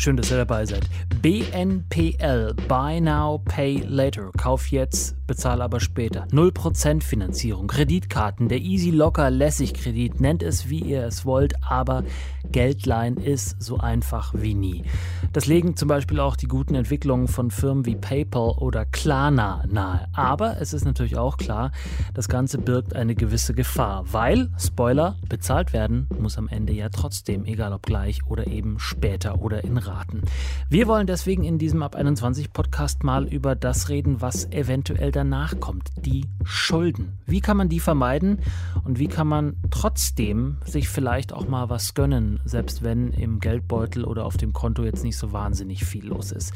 Schön, 0.00 0.16
dass 0.16 0.30
ihr 0.30 0.36
dabei 0.36 0.64
seid. 0.64 0.88
BNPL, 1.22 2.54
Buy 2.68 3.00
Now, 3.00 3.42
Pay 3.44 3.82
Later. 3.84 4.30
Kauf 4.36 4.68
jetzt, 4.68 5.16
bezahl 5.26 5.60
aber 5.60 5.80
später. 5.80 6.28
0% 6.30 7.02
Finanzierung, 7.02 7.66
Kreditkarten, 7.66 8.48
der 8.48 8.60
Easy 8.60 8.90
Locker 8.90 9.28
Lässig 9.28 9.74
Kredit, 9.74 10.20
nennt 10.20 10.44
es 10.44 10.68
wie 10.68 10.78
ihr 10.78 11.02
es 11.02 11.24
wollt, 11.26 11.54
aber 11.68 12.04
Geldleihen 12.52 13.16
ist 13.16 13.60
so 13.60 13.78
einfach 13.78 14.32
wie 14.36 14.54
nie. 14.54 14.84
Das 15.32 15.46
legen 15.46 15.76
zum 15.76 15.88
Beispiel 15.88 16.20
auch 16.20 16.36
die 16.36 16.46
guten 16.46 16.76
Entwicklungen 16.76 17.26
von 17.26 17.50
Firmen 17.50 17.84
wie 17.84 17.96
PayPal 17.96 18.52
oder 18.58 18.86
Klarna 18.86 19.64
nahe. 19.68 20.06
Aber 20.12 20.60
es 20.60 20.72
ist 20.72 20.84
natürlich 20.84 21.16
auch 21.16 21.36
klar, 21.36 21.72
das 22.14 22.28
Ganze 22.28 22.58
birgt 22.58 22.94
eine 22.94 23.16
gewisse 23.16 23.52
Gefahr, 23.52 24.04
weil, 24.12 24.48
Spoiler, 24.58 25.16
bezahlt 25.28 25.72
werden 25.72 26.08
muss 26.20 26.38
am 26.38 26.46
Ende 26.46 26.72
ja 26.72 26.88
trotzdem, 26.88 27.44
egal 27.44 27.72
ob 27.72 27.82
gleich 27.82 28.24
oder 28.26 28.46
eben 28.46 28.78
später 28.78 29.42
oder 29.42 29.64
in 29.64 29.76
Raten. 29.88 30.22
Wir 30.70 30.86
wollen 30.86 31.06
deswegen 31.06 31.44
in 31.44 31.58
diesem 31.58 31.82
Ab 31.82 31.96
21 31.96 32.52
Podcast 32.52 33.02
mal 33.02 33.26
über 33.26 33.56
das 33.56 33.88
reden, 33.88 34.20
was 34.20 34.50
eventuell 34.52 35.10
danach 35.10 35.58
kommt, 35.58 35.88
die 36.04 36.26
Schulden. 36.44 37.18
Wie 37.26 37.40
kann 37.40 37.56
man 37.56 37.68
die 37.68 37.80
vermeiden 37.80 38.38
und 38.84 38.98
wie 38.98 39.08
kann 39.08 39.26
man 39.26 39.56
trotzdem 39.70 40.58
sich 40.64 40.88
vielleicht 40.88 41.32
auch 41.32 41.48
mal 41.48 41.70
was 41.70 41.94
gönnen, 41.94 42.40
selbst 42.44 42.82
wenn 42.82 43.12
im 43.12 43.40
Geldbeutel 43.40 44.04
oder 44.04 44.24
auf 44.24 44.36
dem 44.36 44.52
Konto 44.52 44.84
jetzt 44.84 45.04
nicht 45.04 45.16
so 45.16 45.32
wahnsinnig 45.32 45.84
viel 45.84 46.06
los 46.06 46.32
ist. 46.32 46.52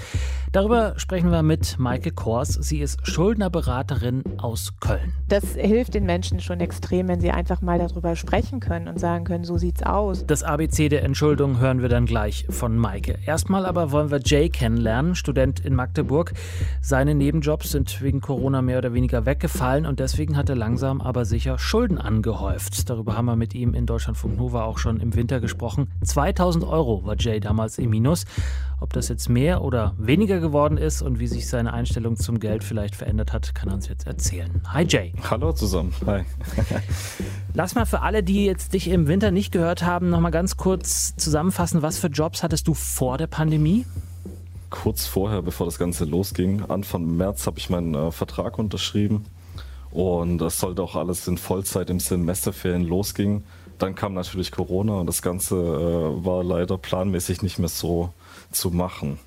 Darüber 0.52 0.94
sprechen 0.98 1.30
wir 1.30 1.42
mit 1.42 1.78
Maike 1.78 2.10
Kors. 2.10 2.54
Sie 2.54 2.80
ist 2.80 3.06
Schuldnerberaterin 3.06 4.22
aus 4.38 4.74
Köln. 4.80 5.12
Das 5.28 5.54
hilft 5.54 5.94
den 5.94 6.04
Menschen 6.04 6.40
schon 6.40 6.60
extrem, 6.60 7.08
wenn 7.08 7.20
sie 7.20 7.30
einfach 7.30 7.62
mal 7.62 7.78
darüber 7.78 8.16
sprechen 8.16 8.60
können 8.60 8.88
und 8.88 9.00
sagen 9.00 9.24
können, 9.24 9.44
so 9.44 9.56
sieht's 9.56 9.82
aus. 9.82 10.26
Das 10.26 10.42
ABC 10.42 10.88
der 10.88 11.04
Entschuldung 11.04 11.58
hören 11.58 11.80
wir 11.80 11.88
dann 11.88 12.06
gleich 12.06 12.46
von 12.50 12.76
Maike. 12.76 13.18
Erstmal 13.24 13.66
aber 13.66 13.92
wollen 13.92 14.10
wir 14.10 14.20
Jay 14.24 14.48
kennenlernen, 14.48 15.14
Student 15.14 15.60
in 15.60 15.76
Magdeburg. 15.76 16.32
Seine 16.80 17.14
Nebenjobs 17.14 17.70
sind 17.70 18.02
wegen 18.02 18.20
Corona 18.20 18.62
mehr 18.62 18.78
oder 18.78 18.94
weniger 18.94 19.26
weggefallen 19.26 19.86
und 19.86 20.00
deswegen 20.00 20.36
hat 20.36 20.48
er 20.48 20.56
langsam 20.56 21.00
aber 21.00 21.24
sicher 21.24 21.56
Schulden 21.56 21.98
angehäuft. 21.98 22.90
Darüber 22.90 23.16
haben 23.16 23.26
wir 23.26 23.36
mit 23.36 23.54
ihm 23.54 23.74
in 23.74 23.86
Deutschlandfunk 23.86 24.36
Nova 24.36 24.64
auch 24.64 24.78
schon 24.78 24.98
im 24.98 25.14
Winter 25.14 25.38
gesprochen. 25.38 25.88
2000 26.02 26.64
Euro 26.64 27.04
war 27.04 27.14
Jay 27.16 27.38
damals 27.38 27.78
im 27.78 27.90
Minus. 27.90 28.24
Ob 28.82 28.92
das 28.92 29.08
jetzt 29.08 29.28
mehr 29.28 29.62
oder 29.62 29.94
weniger 29.96 30.40
geworden 30.40 30.76
ist 30.76 31.02
und 31.02 31.20
wie 31.20 31.28
sich 31.28 31.48
seine 31.48 31.72
Einstellung 31.72 32.16
zum 32.16 32.40
Geld 32.40 32.64
vielleicht 32.64 32.96
verändert 32.96 33.32
hat, 33.32 33.54
kann 33.54 33.68
er 33.68 33.74
uns 33.76 33.86
jetzt 33.86 34.08
erzählen. 34.08 34.60
Hi 34.66 34.84
Jay. 34.84 35.12
Hallo 35.30 35.52
zusammen. 35.52 35.94
Hi. 36.04 36.24
Lass 37.54 37.76
mal 37.76 37.86
für 37.86 38.00
alle, 38.00 38.24
die 38.24 38.44
jetzt 38.44 38.72
dich 38.72 38.88
im 38.88 39.06
Winter 39.06 39.30
nicht 39.30 39.52
gehört 39.52 39.84
haben, 39.84 40.10
noch 40.10 40.18
mal 40.18 40.30
ganz 40.30 40.56
kurz 40.56 41.14
zusammenfassen, 41.14 41.82
was 41.82 41.98
für 42.00 42.08
Jobs 42.08 42.42
hattest 42.42 42.66
du 42.66 42.74
vor 42.74 43.11
der 43.18 43.26
Pandemie? 43.26 43.86
Kurz 44.70 45.06
vorher, 45.06 45.42
bevor 45.42 45.66
das 45.66 45.78
Ganze 45.78 46.04
losging, 46.04 46.62
Anfang 46.68 47.16
März 47.16 47.46
habe 47.46 47.58
ich 47.58 47.68
meinen 47.70 47.94
äh, 47.94 48.10
Vertrag 48.10 48.58
unterschrieben 48.58 49.26
und 49.90 50.38
das 50.38 50.58
sollte 50.58 50.82
auch 50.82 50.96
alles 50.96 51.28
in 51.28 51.36
Vollzeit 51.36 51.90
im 51.90 52.00
Semesterferien 52.00 52.82
losging. 52.82 53.44
Dann 53.78 53.94
kam 53.94 54.14
natürlich 54.14 54.50
Corona 54.50 55.00
und 55.00 55.06
das 55.06 55.22
Ganze 55.22 55.56
äh, 55.56 56.24
war 56.24 56.42
leider 56.42 56.78
planmäßig 56.78 57.42
nicht 57.42 57.58
mehr 57.58 57.68
so 57.68 58.12
zu 58.50 58.70
machen. 58.70 59.18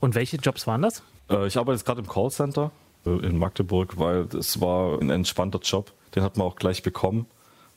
Und 0.00 0.14
welche 0.14 0.36
Jobs 0.36 0.66
waren 0.66 0.82
das? 0.82 1.02
Äh, 1.30 1.46
ich 1.46 1.56
arbeite 1.56 1.76
jetzt 1.76 1.86
gerade 1.86 2.00
im 2.00 2.08
Callcenter 2.08 2.70
äh, 3.06 3.10
in 3.10 3.38
Magdeburg, 3.38 3.98
weil 3.98 4.28
es 4.38 4.60
war 4.60 5.00
ein 5.00 5.10
entspannter 5.10 5.60
Job. 5.60 5.92
Den 6.14 6.22
hat 6.22 6.36
man 6.36 6.46
auch 6.46 6.56
gleich 6.56 6.82
bekommen. 6.82 7.26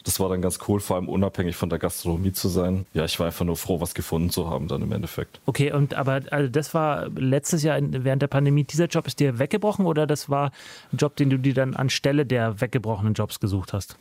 Das 0.07 0.21
war 0.21 0.29
dann 0.29 0.41
ganz 0.41 0.59
cool, 0.69 0.79
vor 0.79 0.95
allem 0.95 1.09
unabhängig 1.09 1.57
von 1.57 1.69
der 1.69 1.79
Gastronomie 1.79 2.31
zu 2.31 2.47
sein. 2.47 2.85
Ja, 2.93 3.03
ich 3.03 3.19
war 3.19 3.25
einfach 3.25 3.43
nur 3.43 3.57
froh, 3.57 3.81
was 3.81 3.93
gefunden 3.93 4.29
zu 4.29 4.49
haben 4.49 4.69
dann 4.69 4.81
im 4.81 4.93
Endeffekt. 4.93 5.41
Okay, 5.45 5.73
und 5.73 5.95
aber 5.95 6.21
also 6.31 6.47
das 6.47 6.73
war 6.73 7.09
letztes 7.09 7.61
Jahr 7.61 7.77
während 7.81 8.21
der 8.21 8.27
Pandemie, 8.27 8.63
dieser 8.63 8.85
Job 8.85 9.05
ist 9.05 9.19
dir 9.19 9.37
weggebrochen 9.37 9.85
oder 9.85 10.07
das 10.07 10.29
war 10.29 10.51
ein 10.93 10.97
Job, 10.97 11.17
den 11.17 11.29
du 11.29 11.37
dir 11.37 11.53
dann 11.53 11.75
anstelle 11.75 12.25
der 12.25 12.61
weggebrochenen 12.61 13.15
Jobs 13.15 13.41
gesucht 13.41 13.73
hast? 13.73 13.97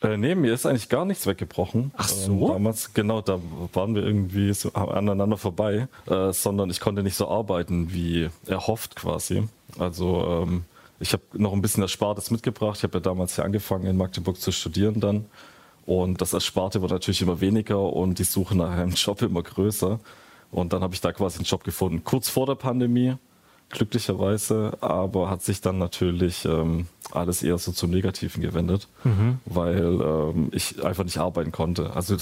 Äh, 0.00 0.16
nee, 0.16 0.34
mir 0.34 0.54
ist 0.54 0.64
eigentlich 0.64 0.88
gar 0.88 1.04
nichts 1.04 1.26
weggebrochen. 1.26 1.92
Ach 1.98 2.08
so? 2.08 2.32
Ähm, 2.32 2.48
damals, 2.54 2.94
genau, 2.94 3.20
da 3.20 3.38
waren 3.74 3.94
wir 3.94 4.02
irgendwie 4.02 4.54
so 4.54 4.72
aneinander 4.72 5.36
vorbei, 5.36 5.88
äh, 6.06 6.32
sondern 6.32 6.70
ich 6.70 6.80
konnte 6.80 7.02
nicht 7.02 7.16
so 7.16 7.28
arbeiten, 7.28 7.92
wie 7.92 8.30
erhofft 8.46 8.96
quasi. 8.96 9.46
Also 9.78 10.42
ähm, 10.42 10.64
ich 10.98 11.12
habe 11.12 11.22
noch 11.34 11.52
ein 11.52 11.62
bisschen 11.62 11.82
Erspartes 11.82 12.30
mitgebracht. 12.30 12.78
Ich 12.78 12.82
habe 12.84 12.94
ja 12.94 13.00
damals 13.00 13.36
ja 13.36 13.44
angefangen 13.44 13.86
in 13.86 13.96
Magdeburg 13.96 14.40
zu 14.40 14.52
studieren 14.52 15.00
dann. 15.00 15.26
Und 15.84 16.20
das 16.20 16.32
Ersparte 16.32 16.82
wurde 16.82 16.94
natürlich 16.94 17.22
immer 17.22 17.40
weniger 17.40 17.80
und 17.92 18.18
die 18.18 18.24
Suche 18.24 18.56
nach 18.56 18.70
einem 18.70 18.90
Job 18.94 19.22
immer 19.22 19.42
größer. 19.42 20.00
Und 20.50 20.72
dann 20.72 20.82
habe 20.82 20.94
ich 20.94 21.00
da 21.00 21.12
quasi 21.12 21.38
einen 21.38 21.44
Job 21.44 21.64
gefunden, 21.64 22.04
kurz 22.04 22.28
vor 22.28 22.46
der 22.46 22.54
Pandemie, 22.54 23.16
glücklicherweise, 23.68 24.78
aber 24.80 25.28
hat 25.28 25.42
sich 25.42 25.60
dann 25.60 25.78
natürlich 25.78 26.44
ähm, 26.44 26.86
alles 27.10 27.42
eher 27.42 27.58
so 27.58 27.72
zum 27.72 27.90
Negativen 27.90 28.40
gewendet, 28.40 28.88
mhm. 29.02 29.40
weil 29.44 30.00
ähm, 30.00 30.48
ich 30.52 30.84
einfach 30.84 31.04
nicht 31.04 31.18
arbeiten 31.18 31.50
konnte. 31.50 31.94
Also 31.94 32.16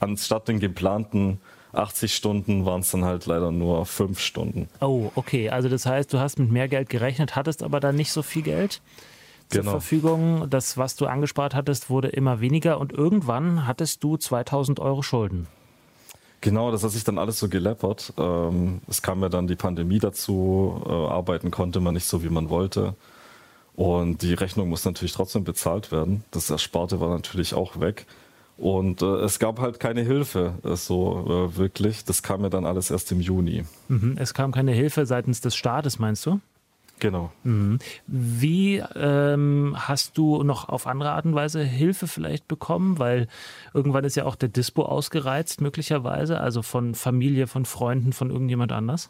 anstatt 0.00 0.48
den 0.48 0.58
geplanten 0.58 1.40
80 1.72 2.14
Stunden 2.14 2.66
waren 2.66 2.80
es 2.80 2.90
dann 2.90 3.04
halt 3.04 3.26
leider 3.26 3.50
nur 3.50 3.86
5 3.86 4.18
Stunden. 4.18 4.68
Oh, 4.80 5.10
okay. 5.14 5.50
Also 5.50 5.68
das 5.68 5.86
heißt, 5.86 6.12
du 6.12 6.18
hast 6.18 6.38
mit 6.38 6.50
mehr 6.50 6.68
Geld 6.68 6.88
gerechnet, 6.88 7.36
hattest 7.36 7.62
aber 7.62 7.80
dann 7.80 7.96
nicht 7.96 8.12
so 8.12 8.22
viel 8.22 8.42
Geld 8.42 8.80
zur 9.48 9.60
genau. 9.60 9.72
Verfügung. 9.72 10.50
Das, 10.50 10.76
was 10.76 10.96
du 10.96 11.06
angespart 11.06 11.54
hattest, 11.54 11.90
wurde 11.90 12.08
immer 12.08 12.40
weniger 12.40 12.78
und 12.80 12.92
irgendwann 12.92 13.66
hattest 13.66 14.02
du 14.02 14.16
2000 14.16 14.80
Euro 14.80 15.02
Schulden. 15.02 15.46
Genau, 16.40 16.70
das 16.70 16.82
hat 16.82 16.92
sich 16.92 17.04
dann 17.04 17.18
alles 17.18 17.38
so 17.38 17.48
geleppert. 17.48 18.14
Ähm, 18.16 18.80
es 18.88 19.02
kam 19.02 19.20
ja 19.20 19.28
dann 19.28 19.46
die 19.46 19.56
Pandemie 19.56 19.98
dazu, 19.98 20.82
äh, 20.86 20.90
arbeiten 20.90 21.50
konnte 21.50 21.80
man 21.80 21.94
nicht 21.94 22.06
so, 22.06 22.22
wie 22.22 22.30
man 22.30 22.48
wollte. 22.48 22.94
Und 23.76 24.22
die 24.22 24.34
Rechnung 24.34 24.68
muss 24.68 24.84
natürlich 24.84 25.12
trotzdem 25.12 25.44
bezahlt 25.44 25.92
werden. 25.92 26.24
Das 26.30 26.50
Ersparte 26.50 27.00
war 27.00 27.10
natürlich 27.10 27.54
auch 27.54 27.80
weg. 27.80 28.06
Und 28.60 29.00
äh, 29.00 29.06
es 29.06 29.38
gab 29.38 29.58
halt 29.58 29.80
keine 29.80 30.02
Hilfe, 30.02 30.52
äh, 30.64 30.76
so 30.76 31.24
äh, 31.26 31.56
wirklich. 31.56 32.04
Das 32.04 32.22
kam 32.22 32.42
ja 32.42 32.50
dann 32.50 32.66
alles 32.66 32.90
erst 32.90 33.10
im 33.10 33.20
Juni. 33.20 33.64
Mhm. 33.88 34.16
Es 34.18 34.34
kam 34.34 34.52
keine 34.52 34.72
Hilfe 34.72 35.06
seitens 35.06 35.40
des 35.40 35.56
Staates, 35.56 35.98
meinst 35.98 36.26
du? 36.26 36.40
Genau. 36.98 37.32
Mhm. 37.42 37.78
Wie 38.06 38.82
ähm, 38.94 39.74
hast 39.78 40.18
du 40.18 40.42
noch 40.42 40.68
auf 40.68 40.86
andere 40.86 41.12
Art 41.12 41.24
und 41.24 41.34
Weise 41.34 41.62
Hilfe 41.62 42.06
vielleicht 42.06 42.48
bekommen? 42.48 42.98
Weil 42.98 43.28
irgendwann 43.72 44.04
ist 44.04 44.16
ja 44.16 44.26
auch 44.26 44.36
der 44.36 44.50
Dispo 44.50 44.82
ausgereizt, 44.82 45.62
möglicherweise, 45.62 46.38
also 46.38 46.60
von 46.60 46.94
Familie, 46.94 47.46
von 47.46 47.64
Freunden, 47.64 48.12
von 48.12 48.28
irgendjemand 48.28 48.72
anders? 48.72 49.08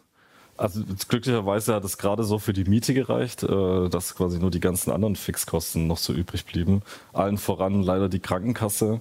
Also 0.57 0.83
glücklicherweise 1.09 1.75
hat 1.75 1.85
es 1.85 1.99
gerade 1.99 2.23
so 2.23 2.39
für 2.39 2.53
die 2.53 2.65
Miete 2.65 2.95
gereicht, 2.95 3.43
äh, 3.43 3.89
dass 3.89 4.15
quasi 4.15 4.39
nur 4.39 4.53
die 4.53 4.61
ganzen 4.61 4.93
anderen 4.93 5.17
Fixkosten 5.17 5.89
noch 5.89 5.99
so 5.99 6.13
übrig 6.13 6.45
blieben. 6.45 6.83
Allen 7.13 7.37
voran 7.37 7.83
leider 7.83 8.09
die 8.09 8.21
Krankenkasse 8.21 9.01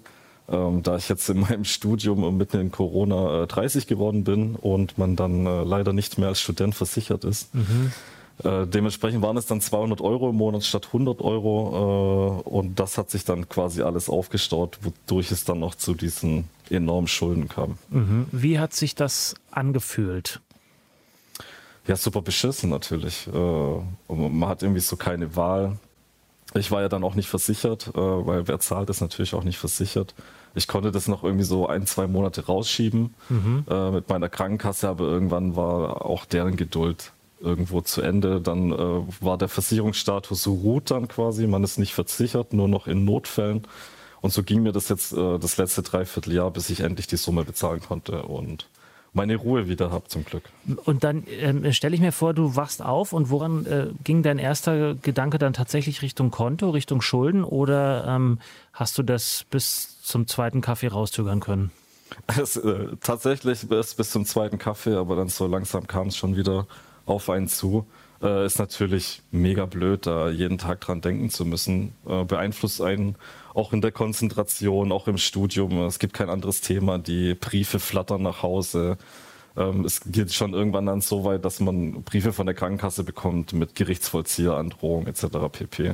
ähm, 0.50 0.84
da 0.84 0.98
ich 0.98 1.10
jetzt 1.10 1.30
in 1.30 1.40
meinem 1.40 1.64
Studium 1.64 2.38
mitten 2.38 2.60
in 2.60 2.72
Corona 2.72 3.44
äh, 3.44 3.48
30 3.48 3.88
geworden 3.88 4.24
bin 4.24 4.56
und 4.56 4.98
man 4.98 5.16
dann 5.16 5.46
äh, 5.46 5.64
leider 5.64 5.94
nicht 5.94 6.18
mehr 6.18 6.30
als 6.30 6.42
Student 6.42 6.76
versichert 6.76 7.24
ist. 7.24 7.54
Mhm. 7.54 7.92
Äh, 8.44 8.68
dementsprechend 8.68 9.22
waren 9.22 9.36
es 9.36 9.48
dann 9.48 9.60
200 9.60 10.00
Euro 10.00 10.30
im 10.30 10.38
Monat 10.38 10.64
statt 10.64 10.88
100 10.88 11.22
Euro 11.22 12.44
äh, 12.46 12.50
und 12.50 12.80
das 12.80 12.98
hat 12.98 13.10
sich 13.10 13.26
dann 13.26 13.50
quasi 13.50 13.82
alles 13.82 14.10
aufgestaut, 14.10 14.80
wodurch 14.82 15.32
es 15.32 15.44
dann 15.44 15.60
noch 15.60 15.76
zu 15.76 15.94
diesen 15.94 16.46
enormen 16.70 17.08
Schulden 17.08 17.50
kam. 17.50 17.78
Mhm. 17.90 18.28
Wie 18.32 18.60
hat 18.60 18.74
sich 18.74 18.96
das 18.96 19.36
angefühlt? 19.52 20.40
Ja, 21.86 21.96
super 21.96 22.22
beschissen 22.22 22.70
natürlich. 22.70 23.28
Äh, 23.28 24.14
man 24.14 24.48
hat 24.48 24.64
irgendwie 24.64 24.82
so 24.82 24.96
keine 24.96 25.36
Wahl. 25.36 25.78
Ich 26.54 26.72
war 26.72 26.82
ja 26.82 26.90
dann 26.90 27.04
auch 27.04 27.16
nicht 27.16 27.28
versichert, 27.28 27.88
äh, 27.90 27.98
weil 27.98 28.48
wer 28.48 28.60
zahlt, 28.60 28.90
ist 28.90 29.02
natürlich 29.02 29.34
auch 29.34 29.44
nicht 29.44 29.58
versichert. 29.58 30.14
Ich 30.56 30.68
konnte 30.68 30.92
das 30.92 31.08
noch 31.08 31.24
irgendwie 31.24 31.46
so 31.46 31.68
ein, 31.68 31.86
zwei 31.86 32.08
Monate 32.08 32.46
rausschieben 32.46 33.14
mhm. 33.30 33.66
äh, 33.70 33.92
mit 33.92 34.10
meiner 34.10 34.30
Krankenkasse, 34.30 34.90
aber 34.90 35.06
irgendwann 35.06 35.56
war 35.56 36.06
auch 36.06 36.26
deren 36.26 36.56
Geduld 36.56 37.12
irgendwo 37.40 37.82
zu 37.82 38.02
Ende. 38.02 38.42
Dann 38.42 38.72
äh, 38.72 39.04
war 39.22 39.38
der 39.38 39.48
Versicherungsstatus 39.48 40.44
so 40.44 40.54
ruht 40.54 40.92
dann 40.92 41.08
quasi, 41.08 41.48
man 41.48 41.64
ist 41.64 41.78
nicht 41.78 41.94
versichert, 41.94 42.54
nur 42.54 42.68
noch 42.68 42.88
in 42.88 43.06
Notfällen. 43.06 43.64
Und 44.22 44.34
so 44.34 44.44
ging 44.44 44.64
mir 44.64 44.72
das 44.72 44.90
jetzt 44.90 45.14
äh, 45.14 45.40
das 45.40 45.58
letzte 45.58 45.82
Dreivierteljahr, 45.82 46.52
bis 46.52 46.70
ich 46.70 46.82
endlich 46.82 47.08
die 47.08 47.18
Summe 47.18 47.46
bezahlen 47.46 47.82
konnte 47.82 48.24
und 48.24 48.68
meine 49.14 49.36
Ruhe 49.36 49.68
wieder 49.68 49.92
habe 49.92 50.08
zum 50.08 50.24
Glück. 50.26 50.44
Und 50.86 51.04
dann 51.04 51.24
ähm, 51.40 51.72
stelle 51.74 51.96
ich 51.96 52.02
mir 52.02 52.12
vor, 52.12 52.34
du 52.34 52.56
wachst 52.56 52.84
auf 52.84 53.14
und 53.14 53.30
woran 53.30 53.66
äh, 53.66 53.88
ging 54.04 54.24
dein 54.24 54.40
erster 54.40 54.96
Gedanke 54.96 55.38
dann 55.38 55.54
tatsächlich 55.54 56.02
Richtung 56.02 56.32
Konto, 56.32 56.70
Richtung 56.70 57.02
Schulden 57.02 57.44
oder 57.44 58.06
ähm, 58.08 58.40
hast 58.74 58.98
du 58.98 59.04
das 59.04 59.46
bis 59.50 60.02
zum 60.02 60.28
zweiten 60.28 60.62
Kaffee 60.62 60.88
rauszögern 60.88 61.40
können? 61.40 61.72
Es, 62.28 62.58
äh, 62.58 62.88
tatsächlich 63.02 63.68
bis, 63.68 63.94
bis 63.94 64.10
zum 64.12 64.26
zweiten 64.26 64.58
Kaffee, 64.58 64.96
aber 64.96 65.16
dann 65.16 65.30
so 65.30 65.48
langsam 65.48 65.88
kam 65.88 66.08
es 66.08 66.18
schon 66.18 66.36
wieder 66.36 66.68
auf 67.06 67.30
einen 67.30 67.48
zu. 67.48 67.86
Äh, 68.22 68.46
ist 68.46 68.60
natürlich 68.60 69.22
mega 69.32 69.66
blöd, 69.66 70.06
da 70.06 70.30
jeden 70.30 70.58
Tag 70.58 70.82
dran 70.82 71.02
denken 71.02 71.30
zu 71.30 71.46
müssen. 71.46 71.94
Äh, 72.08 72.24
beeinflusst 72.26 72.82
einen 72.82 73.16
auch 73.54 73.74
in 73.74 73.82
der 73.82 73.92
Konzentration, 73.92 74.92
auch 74.92 75.08
im 75.08 75.18
Studium. 75.18 75.80
Es 75.84 76.00
gibt 76.00 76.14
kein 76.14 76.30
anderes 76.30 76.62
Thema. 76.62 76.98
Die 76.98 77.34
Briefe 77.34 77.80
flattern 77.80 78.22
nach 78.22 78.44
Hause. 78.44 78.98
Ähm, 79.58 79.84
es 79.86 80.02
geht 80.06 80.34
schon 80.34 80.54
irgendwann 80.54 80.86
dann 80.86 81.02
so 81.02 81.24
weit, 81.24 81.44
dass 81.44 81.60
man 81.60 82.04
Briefe 82.04 82.34
von 82.34 82.46
der 82.46 82.56
Krankenkasse 82.56 83.04
bekommt 83.04 83.54
mit 83.54 83.76
Gerichtsvollzieherandrohung 83.76 85.08
etc. 85.08 85.26
pp. 85.52 85.94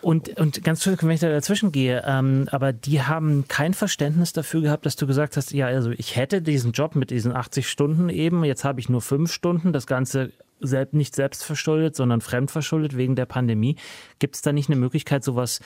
Und, 0.00 0.38
und 0.38 0.62
ganz 0.64 0.84
kurz, 0.84 1.02
wenn 1.02 1.10
ich 1.10 1.20
da 1.20 1.30
dazwischen 1.30 1.72
gehe, 1.72 2.02
ähm, 2.06 2.48
aber 2.50 2.72
die 2.72 3.02
haben 3.02 3.46
kein 3.48 3.72
Verständnis 3.74 4.32
dafür 4.32 4.60
gehabt, 4.62 4.84
dass 4.84 4.96
du 4.96 5.06
gesagt 5.06 5.36
hast, 5.36 5.52
ja, 5.52 5.66
also 5.66 5.90
ich 5.90 6.16
hätte 6.16 6.42
diesen 6.42 6.72
Job 6.72 6.94
mit 6.94 7.10
diesen 7.10 7.34
80 7.34 7.68
Stunden 7.68 8.08
eben, 8.08 8.44
jetzt 8.44 8.64
habe 8.64 8.80
ich 8.80 8.88
nur 8.88 9.00
fünf 9.00 9.32
Stunden, 9.32 9.72
das 9.72 9.86
Ganze 9.86 10.32
selbst, 10.60 10.94
nicht 10.94 11.14
selbstverschuldet, 11.14 11.96
sondern 11.96 12.20
fremdverschuldet 12.20 12.96
wegen 12.96 13.16
der 13.16 13.26
Pandemie. 13.26 13.76
Gibt 14.18 14.36
es 14.36 14.42
da 14.42 14.52
nicht 14.52 14.68
eine 14.68 14.76
Möglichkeit, 14.76 15.24
sowas 15.24 15.60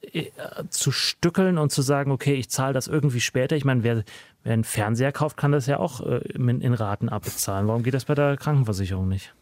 äh, 0.00 0.30
zu 0.70 0.92
stückeln 0.92 1.58
und 1.58 1.72
zu 1.72 1.82
sagen, 1.82 2.12
okay, 2.12 2.34
ich 2.34 2.48
zahle 2.48 2.72
das 2.72 2.86
irgendwie 2.86 3.20
später. 3.20 3.56
Ich 3.56 3.64
meine, 3.64 3.82
wer, 3.82 4.04
wer 4.44 4.52
einen 4.52 4.64
Fernseher 4.64 5.10
kauft, 5.10 5.36
kann 5.36 5.50
das 5.50 5.66
ja 5.66 5.78
auch 5.80 6.00
äh, 6.00 6.18
in, 6.34 6.60
in 6.60 6.72
Raten 6.72 7.08
abbezahlen. 7.08 7.66
Warum 7.66 7.82
geht 7.82 7.94
das 7.94 8.04
bei 8.04 8.14
der 8.14 8.36
Krankenversicherung 8.36 9.08
nicht? 9.08 9.34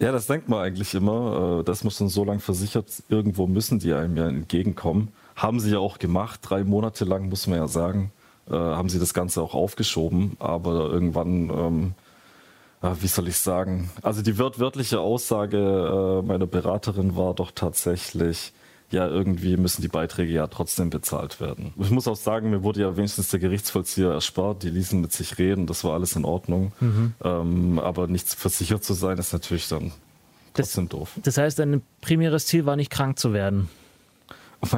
Ja, 0.00 0.10
das 0.10 0.26
denkt 0.26 0.48
man 0.48 0.60
eigentlich 0.60 0.94
immer. 0.94 1.60
Äh, 1.60 1.64
das 1.64 1.84
muss 1.84 2.00
man 2.00 2.08
so 2.08 2.24
lange 2.24 2.40
versichert. 2.40 3.04
Irgendwo 3.08 3.46
müssen 3.46 3.78
die 3.78 3.92
einem 3.92 4.16
ja 4.16 4.28
entgegenkommen. 4.28 5.12
Haben 5.36 5.60
sie 5.60 5.70
ja 5.70 5.78
auch 5.78 5.98
gemacht. 5.98 6.40
Drei 6.42 6.64
Monate 6.64 7.04
lang, 7.04 7.28
muss 7.28 7.46
man 7.46 7.58
ja 7.58 7.68
sagen, 7.68 8.12
haben 8.50 8.88
sie 8.88 8.98
das 8.98 9.14
Ganze 9.14 9.40
auch 9.40 9.54
aufgeschoben. 9.54 10.36
Aber 10.40 10.90
irgendwann, 10.90 11.50
ähm, 11.50 11.94
wie 12.82 13.06
soll 13.06 13.28
ich 13.28 13.36
sagen? 13.36 13.90
Also 14.02 14.22
die 14.22 14.38
wörtliche 14.38 15.00
Aussage 15.00 16.22
meiner 16.24 16.46
Beraterin 16.46 17.16
war 17.16 17.34
doch 17.34 17.50
tatsächlich, 17.50 18.52
ja, 18.90 19.06
irgendwie 19.06 19.56
müssen 19.56 19.82
die 19.82 19.88
Beiträge 19.88 20.32
ja 20.32 20.46
trotzdem 20.46 20.90
bezahlt 20.90 21.40
werden. 21.40 21.74
Ich 21.78 21.90
muss 21.90 22.08
auch 22.08 22.16
sagen, 22.16 22.50
mir 22.50 22.62
wurde 22.62 22.80
ja 22.80 22.96
wenigstens 22.96 23.28
der 23.28 23.38
Gerichtsvollzieher 23.38 24.10
erspart, 24.10 24.62
die 24.62 24.70
ließen 24.70 25.00
mit 25.00 25.12
sich 25.12 25.38
reden, 25.38 25.66
das 25.66 25.84
war 25.84 25.92
alles 25.92 26.16
in 26.16 26.24
Ordnung. 26.24 26.72
Mhm. 26.80 27.14
Ähm, 27.22 27.78
aber 27.78 28.06
nichts 28.06 28.34
versichert 28.34 28.82
zu 28.82 28.94
sein, 28.94 29.18
ist 29.18 29.32
natürlich 29.32 29.68
dann 29.68 29.92
trotzdem 30.54 30.88
das, 30.88 30.98
doof. 30.98 31.10
Das 31.22 31.36
heißt, 31.36 31.58
dein 31.58 31.82
primäres 32.00 32.46
Ziel 32.46 32.66
war 32.66 32.76
nicht 32.76 32.90
krank 32.90 33.18
zu 33.18 33.32
werden. 33.32 33.68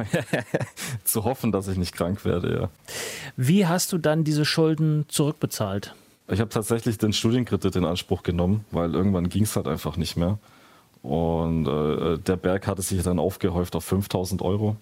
zu 1.03 1.23
hoffen, 1.23 1.51
dass 1.51 1.67
ich 1.67 1.77
nicht 1.77 1.93
krank 1.93 2.23
werde, 2.23 2.53
ja. 2.53 2.69
Wie 3.35 3.65
hast 3.65 3.91
du 3.91 3.97
dann 3.97 4.23
diese 4.23 4.45
Schulden 4.45 5.05
zurückbezahlt? 5.09 5.93
Ich 6.27 6.39
habe 6.39 6.49
tatsächlich 6.49 6.97
den 6.97 7.13
Studienkredit 7.13 7.75
in 7.75 7.85
Anspruch 7.85 8.23
genommen, 8.23 8.65
weil 8.71 8.93
irgendwann 8.93 9.29
ging 9.29 9.43
es 9.43 9.55
halt 9.55 9.67
einfach 9.67 9.97
nicht 9.97 10.15
mehr. 10.15 10.39
Und 11.01 11.67
äh, 11.67 12.17
der 12.17 12.37
Berg 12.37 12.65
hatte 12.65 12.81
sich 12.81 13.03
dann 13.03 13.19
aufgehäuft 13.19 13.75
auf 13.75 13.83
5000 13.83 14.41
Euro 14.41 14.77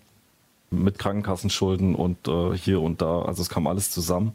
mit 0.69 0.99
Krankenkassenschulden 0.99 1.95
und 1.95 2.27
äh, 2.27 2.55
hier 2.55 2.81
und 2.81 3.01
da. 3.01 3.23
Also 3.23 3.41
es 3.41 3.49
kam 3.49 3.65
alles 3.67 3.91
zusammen. 3.91 4.33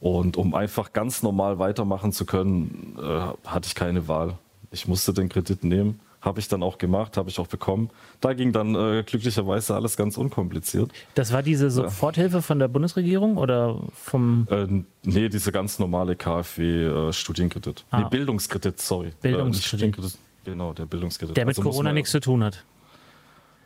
Und 0.00 0.36
um 0.36 0.54
einfach 0.54 0.92
ganz 0.92 1.22
normal 1.22 1.58
weitermachen 1.58 2.12
zu 2.12 2.24
können, 2.24 2.96
äh, 3.00 3.48
hatte 3.48 3.66
ich 3.66 3.74
keine 3.74 4.06
Wahl. 4.06 4.38
Ich 4.70 4.86
musste 4.86 5.12
den 5.12 5.28
Kredit 5.28 5.64
nehmen. 5.64 5.98
Habe 6.28 6.40
ich 6.40 6.48
dann 6.48 6.62
auch 6.62 6.76
gemacht, 6.76 7.16
habe 7.16 7.30
ich 7.30 7.38
auch 7.38 7.46
bekommen. 7.46 7.88
Da 8.20 8.34
ging 8.34 8.52
dann 8.52 8.74
äh, 8.74 9.02
glücklicherweise 9.02 9.74
alles 9.74 9.96
ganz 9.96 10.18
unkompliziert. 10.18 10.92
Das 11.14 11.32
war 11.32 11.42
diese 11.42 11.70
Soforthilfe 11.70 12.42
von 12.42 12.58
der 12.58 12.68
Bundesregierung 12.68 13.38
oder 13.38 13.80
vom. 13.94 14.46
Äh, 14.50 14.66
nee, 15.04 15.30
diese 15.30 15.52
ganz 15.52 15.78
normale 15.78 16.16
KfW-Studienkredit. 16.16 17.80
Äh, 17.80 17.82
ah. 17.96 18.00
Nee, 18.00 18.06
Bildungskredit, 18.10 18.78
sorry. 18.78 19.08
Äh, 19.08 19.12
Bildungskredit. 19.22 20.18
Genau, 20.44 20.74
der 20.74 20.84
Bildungskredit. 20.84 21.34
Der 21.34 21.46
mit 21.46 21.56
also 21.58 21.70
Corona 21.70 21.94
nichts 21.94 22.10
zu 22.10 22.20
tun 22.20 22.44
hat. 22.44 22.62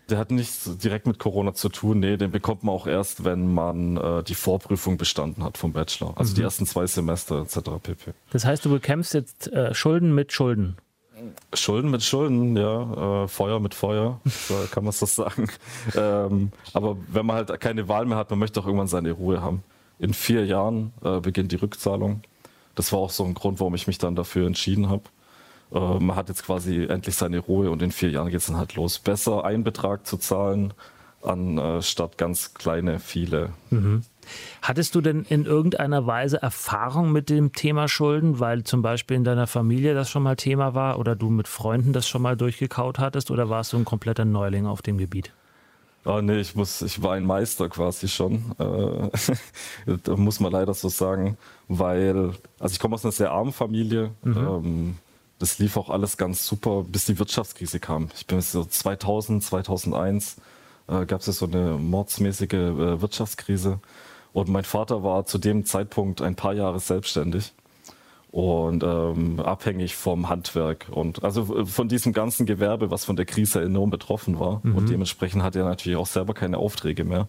Der 0.08 0.18
hat 0.18 0.30
nichts 0.30 0.78
direkt 0.78 1.06
mit 1.08 1.18
Corona 1.18 1.54
zu 1.54 1.68
tun. 1.68 1.98
Nee, 1.98 2.16
den 2.16 2.30
bekommt 2.30 2.62
man 2.62 2.74
auch 2.74 2.86
erst, 2.86 3.24
wenn 3.24 3.52
man 3.52 3.96
äh, 3.96 4.22
die 4.22 4.34
Vorprüfung 4.34 4.98
bestanden 4.98 5.42
hat 5.42 5.58
vom 5.58 5.72
Bachelor. 5.72 6.14
Also 6.16 6.32
mhm. 6.32 6.36
die 6.36 6.42
ersten 6.42 6.66
zwei 6.66 6.86
Semester 6.86 7.42
etc. 7.42 7.58
pp. 7.82 8.12
Das 8.30 8.44
heißt, 8.44 8.64
du 8.64 8.70
bekämpfst 8.70 9.14
jetzt 9.14 9.52
äh, 9.52 9.74
Schulden 9.74 10.14
mit 10.14 10.32
Schulden. 10.32 10.76
Schulden 11.54 11.90
mit 11.90 12.02
Schulden, 12.02 12.56
ja. 12.56 13.24
Äh, 13.24 13.28
Feuer 13.28 13.60
mit 13.60 13.74
Feuer, 13.74 14.20
so 14.24 14.54
kann 14.70 14.84
man 14.84 14.94
das 14.98 15.14
sagen. 15.14 15.48
ähm, 15.96 16.52
aber 16.72 16.96
wenn 17.08 17.26
man 17.26 17.36
halt 17.36 17.60
keine 17.60 17.88
Wahl 17.88 18.06
mehr 18.06 18.18
hat, 18.18 18.30
man 18.30 18.38
möchte 18.38 18.60
auch 18.60 18.66
irgendwann 18.66 18.88
seine 18.88 19.12
Ruhe 19.12 19.42
haben. 19.42 19.62
In 19.98 20.14
vier 20.14 20.46
Jahren 20.46 20.92
äh, 21.04 21.20
beginnt 21.20 21.52
die 21.52 21.56
Rückzahlung. 21.56 22.22
Das 22.74 22.92
war 22.92 22.98
auch 22.98 23.10
so 23.10 23.24
ein 23.24 23.34
Grund, 23.34 23.60
warum 23.60 23.74
ich 23.74 23.86
mich 23.86 23.98
dann 23.98 24.16
dafür 24.16 24.46
entschieden 24.46 24.88
habe. 24.88 25.04
Äh, 25.72 25.78
man 25.78 26.16
hat 26.16 26.28
jetzt 26.28 26.44
quasi 26.44 26.84
endlich 26.84 27.14
seine 27.14 27.38
Ruhe 27.38 27.70
und 27.70 27.82
in 27.82 27.92
vier 27.92 28.10
Jahren 28.10 28.28
geht 28.28 28.40
es 28.40 28.46
dann 28.46 28.56
halt 28.56 28.74
los. 28.74 28.98
Besser 28.98 29.44
einen 29.44 29.64
Betrag 29.64 30.06
zu 30.06 30.16
zahlen, 30.16 30.74
anstatt 31.22 32.18
ganz 32.18 32.54
kleine, 32.54 32.98
viele. 32.98 33.50
Mhm. 33.70 34.02
Hattest 34.62 34.94
du 34.94 35.00
denn 35.00 35.24
in 35.28 35.44
irgendeiner 35.44 36.06
Weise 36.06 36.40
Erfahrung 36.40 37.12
mit 37.12 37.30
dem 37.30 37.52
Thema 37.52 37.88
Schulden, 37.88 38.40
weil 38.40 38.64
zum 38.64 38.82
Beispiel 38.82 39.16
in 39.16 39.24
deiner 39.24 39.46
Familie 39.46 39.94
das 39.94 40.10
schon 40.10 40.22
mal 40.22 40.36
Thema 40.36 40.74
war 40.74 40.98
oder 40.98 41.16
du 41.16 41.30
mit 41.30 41.48
Freunden 41.48 41.92
das 41.92 42.08
schon 42.08 42.22
mal 42.22 42.36
durchgekaut 42.36 42.98
hattest 42.98 43.30
oder 43.30 43.48
warst 43.48 43.72
du 43.72 43.78
ein 43.78 43.84
kompletter 43.84 44.24
Neuling 44.24 44.66
auf 44.66 44.82
dem 44.82 44.98
Gebiet? 44.98 45.32
Oh 46.04 46.20
nee, 46.20 46.40
ich 46.40 46.56
muss, 46.56 46.82
ich 46.82 47.00
war 47.02 47.12
ein 47.12 47.24
Meister 47.24 47.68
quasi 47.68 48.08
schon. 48.08 48.52
Äh, 48.58 49.96
da 50.02 50.16
muss 50.16 50.40
man 50.40 50.50
leider 50.50 50.74
so 50.74 50.88
sagen, 50.88 51.36
weil, 51.68 52.32
also 52.58 52.72
ich 52.72 52.80
komme 52.80 52.94
aus 52.94 53.04
einer 53.04 53.12
sehr 53.12 53.30
armen 53.30 53.52
Familie. 53.52 54.10
Mhm. 54.22 54.36
Ähm, 54.36 54.96
das 55.38 55.58
lief 55.58 55.76
auch 55.76 55.90
alles 55.90 56.16
ganz 56.16 56.46
super, 56.46 56.84
bis 56.84 57.06
die 57.06 57.18
Wirtschaftskrise 57.18 57.80
kam. 57.80 58.08
Ich 58.16 58.26
bin 58.26 58.40
so 58.40 58.64
2000, 58.64 59.42
2001 59.42 60.36
äh, 60.88 61.06
gab 61.06 61.20
es 61.20 61.26
ja 61.26 61.32
so 61.32 61.46
eine 61.46 61.78
mordsmäßige 61.78 62.52
äh, 62.52 63.00
Wirtschaftskrise. 63.00 63.78
Und 64.32 64.48
mein 64.48 64.64
Vater 64.64 65.02
war 65.02 65.24
zu 65.26 65.38
dem 65.38 65.64
Zeitpunkt 65.64 66.22
ein 66.22 66.34
paar 66.34 66.54
Jahre 66.54 66.80
selbstständig 66.80 67.52
und 68.30 68.82
ähm, 68.82 69.40
abhängig 69.40 69.94
vom 69.94 70.30
Handwerk 70.30 70.86
und 70.90 71.22
also 71.22 71.66
von 71.66 71.88
diesem 71.88 72.14
ganzen 72.14 72.46
Gewerbe, 72.46 72.90
was 72.90 73.04
von 73.04 73.16
der 73.16 73.26
Krise 73.26 73.60
enorm 73.60 73.90
betroffen 73.90 74.40
war. 74.40 74.60
Mhm. 74.62 74.76
Und 74.76 74.88
dementsprechend 74.88 75.42
hat 75.42 75.54
er 75.54 75.64
natürlich 75.64 75.98
auch 75.98 76.06
selber 76.06 76.32
keine 76.32 76.56
Aufträge 76.56 77.04
mehr. 77.04 77.28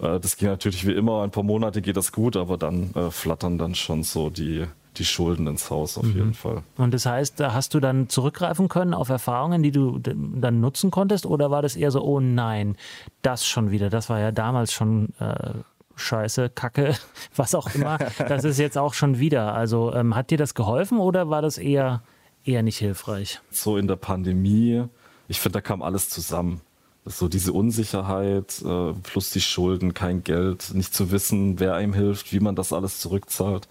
Äh, 0.00 0.18
das 0.18 0.36
ging 0.36 0.48
natürlich 0.48 0.86
wie 0.86 0.92
immer, 0.92 1.22
ein 1.22 1.30
paar 1.30 1.44
Monate 1.44 1.82
geht 1.82 1.96
das 1.96 2.10
gut, 2.10 2.36
aber 2.36 2.58
dann 2.58 2.92
äh, 2.94 3.12
flattern 3.12 3.58
dann 3.58 3.76
schon 3.76 4.02
so 4.02 4.28
die 4.28 4.66
die 4.96 5.04
Schulden 5.04 5.46
ins 5.46 5.70
Haus 5.70 5.98
auf 5.98 6.04
mhm. 6.04 6.14
jeden 6.14 6.34
Fall. 6.34 6.62
Und 6.76 6.94
das 6.94 7.06
heißt, 7.06 7.40
da 7.40 7.52
hast 7.52 7.74
du 7.74 7.80
dann 7.80 8.08
zurückgreifen 8.08 8.68
können 8.68 8.94
auf 8.94 9.08
Erfahrungen, 9.08 9.62
die 9.62 9.72
du 9.72 9.98
dann 9.98 10.60
nutzen 10.60 10.90
konntest, 10.90 11.26
oder 11.26 11.50
war 11.50 11.62
das 11.62 11.76
eher 11.76 11.90
so, 11.90 12.02
oh 12.02 12.20
nein, 12.20 12.76
das 13.22 13.46
schon 13.46 13.70
wieder, 13.70 13.90
das 13.90 14.08
war 14.08 14.20
ja 14.20 14.30
damals 14.32 14.72
schon 14.72 15.12
äh, 15.18 15.54
Scheiße, 15.96 16.50
Kacke, 16.50 16.94
was 17.36 17.54
auch 17.54 17.74
immer, 17.74 17.98
das 18.18 18.44
ist 18.44 18.58
jetzt 18.58 18.78
auch 18.78 18.94
schon 18.94 19.18
wieder. 19.18 19.54
Also 19.54 19.94
ähm, 19.94 20.14
hat 20.14 20.30
dir 20.30 20.38
das 20.38 20.54
geholfen 20.54 20.98
oder 20.98 21.30
war 21.30 21.42
das 21.42 21.58
eher, 21.58 22.02
eher 22.44 22.62
nicht 22.62 22.78
hilfreich? 22.78 23.40
So 23.50 23.76
in 23.76 23.86
der 23.86 23.96
Pandemie, 23.96 24.84
ich 25.28 25.40
finde, 25.40 25.58
da 25.58 25.60
kam 25.60 25.82
alles 25.82 26.08
zusammen. 26.08 26.60
So 27.06 27.28
diese 27.28 27.52
Unsicherheit, 27.52 28.62
äh, 28.64 28.92
plus 29.02 29.30
die 29.30 29.42
Schulden, 29.42 29.92
kein 29.92 30.24
Geld, 30.24 30.72
nicht 30.72 30.94
zu 30.94 31.10
wissen, 31.10 31.60
wer 31.60 31.74
einem 31.74 31.92
hilft, 31.92 32.32
wie 32.32 32.40
man 32.40 32.56
das 32.56 32.72
alles 32.72 32.98
zurückzahlt 32.98 33.68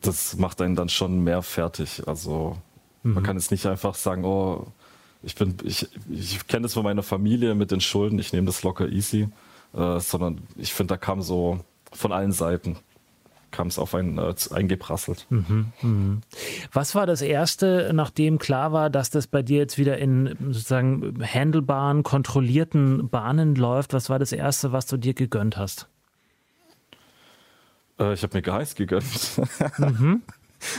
das 0.00 0.36
macht 0.36 0.60
einen 0.60 0.76
dann 0.76 0.88
schon 0.88 1.22
mehr 1.22 1.42
fertig. 1.42 2.02
Also 2.06 2.56
mhm. 3.02 3.14
man 3.14 3.22
kann 3.22 3.36
jetzt 3.36 3.50
nicht 3.50 3.66
einfach 3.66 3.94
sagen, 3.94 4.24
oh, 4.24 4.66
ich 5.22 5.34
bin, 5.34 5.56
ich, 5.64 5.88
ich 6.08 6.46
kenne 6.46 6.62
das 6.62 6.74
von 6.74 6.84
meiner 6.84 7.02
Familie 7.02 7.54
mit 7.54 7.70
den 7.70 7.80
Schulden, 7.80 8.18
ich 8.18 8.32
nehme 8.32 8.46
das 8.46 8.62
locker 8.62 8.88
easy, 8.88 9.28
äh, 9.74 10.00
sondern 10.00 10.42
ich 10.56 10.72
finde, 10.72 10.94
da 10.94 10.96
kam 10.96 11.22
so 11.22 11.60
von 11.92 12.12
allen 12.12 12.32
Seiten 12.32 12.76
kam 13.50 13.66
es 13.68 13.78
auf 13.78 13.94
einen 13.94 14.18
äh, 14.18 14.34
eingeprasselt. 14.52 15.26
Mhm, 15.30 15.72
mh. 15.82 16.20
Was 16.72 16.94
war 16.94 17.06
das 17.06 17.22
erste, 17.22 17.90
nachdem 17.92 18.38
klar 18.38 18.72
war, 18.72 18.90
dass 18.90 19.10
das 19.10 19.26
bei 19.26 19.42
dir 19.42 19.58
jetzt 19.58 19.78
wieder 19.78 19.98
in 19.98 20.36
sozusagen 20.50 21.18
handelbaren, 21.22 22.02
kontrollierten 22.02 23.08
Bahnen 23.08 23.54
läuft? 23.54 23.92
Was 23.92 24.10
war 24.10 24.18
das 24.18 24.32
erste, 24.32 24.72
was 24.72 24.86
du 24.86 24.96
dir 24.96 25.14
gegönnt 25.14 25.56
hast? 25.56 25.88
Äh, 27.98 28.14
ich 28.14 28.22
habe 28.22 28.36
mir 28.36 28.42
Geheiß 28.42 28.74
gegönnt. 28.74 29.40
Mhm. 29.78 30.22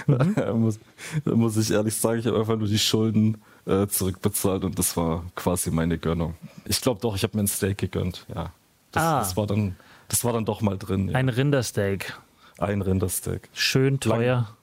Mhm. 0.06 0.36
muss, 0.62 0.80
muss 1.26 1.58
ich 1.58 1.72
ehrlich 1.72 1.96
sagen, 1.96 2.20
ich 2.20 2.28
habe 2.28 2.38
einfach 2.38 2.56
nur 2.56 2.68
die 2.68 2.78
Schulden 2.78 3.42
äh, 3.66 3.88
zurückbezahlt 3.88 4.64
und 4.64 4.78
das 4.78 4.96
war 4.96 5.26
quasi 5.36 5.72
meine 5.72 5.98
Gönnung. 5.98 6.36
Ich 6.66 6.82
glaube 6.82 7.02
doch, 7.02 7.16
ich 7.16 7.24
habe 7.24 7.36
mir 7.36 7.46
ein 7.46 7.48
Steak 7.48 7.80
gegönnt. 7.80 8.28
Ja, 8.32 8.54
das, 8.92 9.04
ah. 9.04 9.20
das, 9.20 9.38
war 9.38 9.48
dann, 9.48 9.76
das 10.08 10.24
war 10.24 10.34
dann 10.34 10.46
doch 10.46 10.62
mal 10.62 10.78
drin. 10.78 11.10
Ja. 11.10 11.16
Ein 11.16 11.30
Rindersteak. 11.30 12.20
Ein 12.58 12.82
Rindersteak. 12.82 13.50
Schön 13.54 14.00
teuer. 14.00 14.56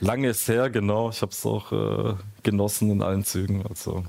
Lang, 0.00 0.08
lange 0.08 0.28
ist 0.28 0.48
her, 0.48 0.70
genau. 0.70 1.10
Ich 1.10 1.22
habe 1.22 1.32
es 1.32 1.44
auch 1.46 1.72
äh, 1.72 2.14
genossen 2.42 2.90
in 2.90 3.02
allen 3.02 3.24
Zügen. 3.24 3.64
Also 3.66 4.04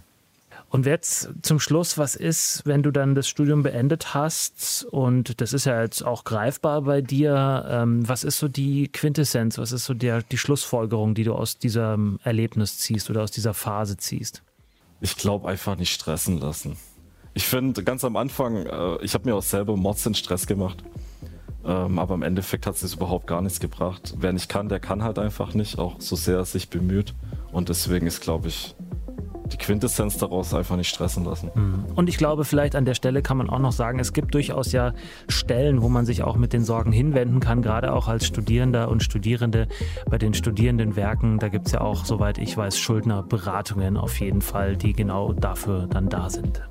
und 0.72 0.86
jetzt 0.86 1.30
zum 1.42 1.60
Schluss, 1.60 1.98
was 1.98 2.16
ist, 2.16 2.62
wenn 2.64 2.82
du 2.82 2.92
dann 2.92 3.14
das 3.14 3.28
Studium 3.28 3.62
beendet 3.62 4.14
hast 4.14 4.86
und 4.90 5.42
das 5.42 5.52
ist 5.52 5.66
ja 5.66 5.82
jetzt 5.82 6.02
auch 6.02 6.24
greifbar 6.24 6.84
bei 6.84 7.02
dir, 7.02 7.66
ähm, 7.70 8.08
was 8.08 8.24
ist 8.24 8.40
so 8.40 8.48
die 8.48 8.88
Quintessenz, 8.88 9.58
was 9.58 9.74
ist 9.74 9.84
so 9.84 9.94
der, 9.94 10.22
die 10.24 10.38
Schlussfolgerung, 10.38 11.14
die 11.14 11.26
du 11.26 11.34
aus 11.34 11.58
diesem 11.58 12.20
Erlebnis 12.24 12.78
ziehst 12.78 13.10
oder 13.10 13.22
aus 13.22 13.32
dieser 13.32 13.54
Phase 13.54 13.98
ziehst? 13.98 14.44
Ich 15.02 15.18
glaube 15.18 15.50
einfach 15.50 15.76
nicht 15.76 15.94
stressen 15.94 16.38
lassen. 16.38 16.78
Ich 17.34 17.46
finde, 17.46 17.84
ganz 17.84 18.04
am 18.04 18.16
Anfang, 18.18 18.66
äh, 18.66 18.98
ich 19.04 19.14
habe 19.14 19.30
mir 19.30 19.36
auch 19.36 19.44
selber 19.44 19.78
Mods 19.78 20.06
in 20.06 20.14
Stress 20.14 20.48
gemacht. 20.48 20.84
Ähm, 21.64 22.00
aber 22.00 22.16
im 22.16 22.24
Endeffekt 22.24 22.66
hat 22.66 22.82
es 22.82 22.94
überhaupt 22.94 23.28
gar 23.28 23.42
nichts 23.42 23.60
gebracht. 23.60 24.16
Wer 24.18 24.34
nicht 24.34 24.50
kann, 24.50 24.68
der 24.68 24.80
kann 24.80 25.04
halt 25.04 25.20
einfach 25.20 25.54
nicht, 25.54 25.78
auch 25.78 26.02
so 26.02 26.16
sehr 26.16 26.38
er 26.38 26.46
sich 26.46 26.70
bemüht. 26.70 27.14
Und 27.52 27.70
deswegen 27.70 28.08
ist, 28.08 28.22
glaube 28.22 28.48
ich, 28.48 28.76
die 29.52 29.58
Quintessenz 29.58 30.18
daraus 30.18 30.54
einfach 30.54 30.78
nicht 30.78 30.90
stressen 30.90 31.26
lassen. 31.26 31.52
Mhm. 31.54 31.86
Und 31.96 32.10
ich 32.10 32.18
glaube, 32.18 32.46
vielleicht 32.46 32.76
an 32.76 32.86
der 32.86 32.94
Stelle 32.94 33.22
kann 33.22 33.38
man 33.38 33.50
auch 33.50 33.60
noch 33.60 33.72
sagen, 33.72 34.00
es 34.00 34.14
gibt 34.14 34.34
durchaus 34.34 34.72
ja 34.72 34.94
Stellen, 35.28 35.82
wo 35.82 35.90
man 35.90 36.06
sich 36.06 36.24
auch 36.24 36.36
mit 36.36 36.54
den 36.54 36.64
Sorgen 36.64 36.92
hinwenden 36.92 37.40
kann, 37.40 37.62
gerade 37.62 37.94
auch 37.94 38.08
als 38.08 38.26
Studierender 38.26 38.90
und 38.90 39.04
Studierende 39.04 39.68
bei 40.10 40.18
den 40.18 40.34
Studierendenwerken. 40.34 41.40
Da 41.40 41.50
gibt 41.50 41.68
es 41.68 41.74
ja 41.74 41.82
auch, 41.82 42.06
soweit 42.06 42.38
ich 42.38 42.56
weiß, 42.56 42.78
Schuldnerberatungen 42.78 43.98
auf 43.98 44.20
jeden 44.20 44.42
Fall, 44.42 44.76
die 44.78 44.94
genau 44.94 45.34
dafür 45.34 45.88
dann 45.88 46.10
da 46.10 46.30
sind. 46.30 46.62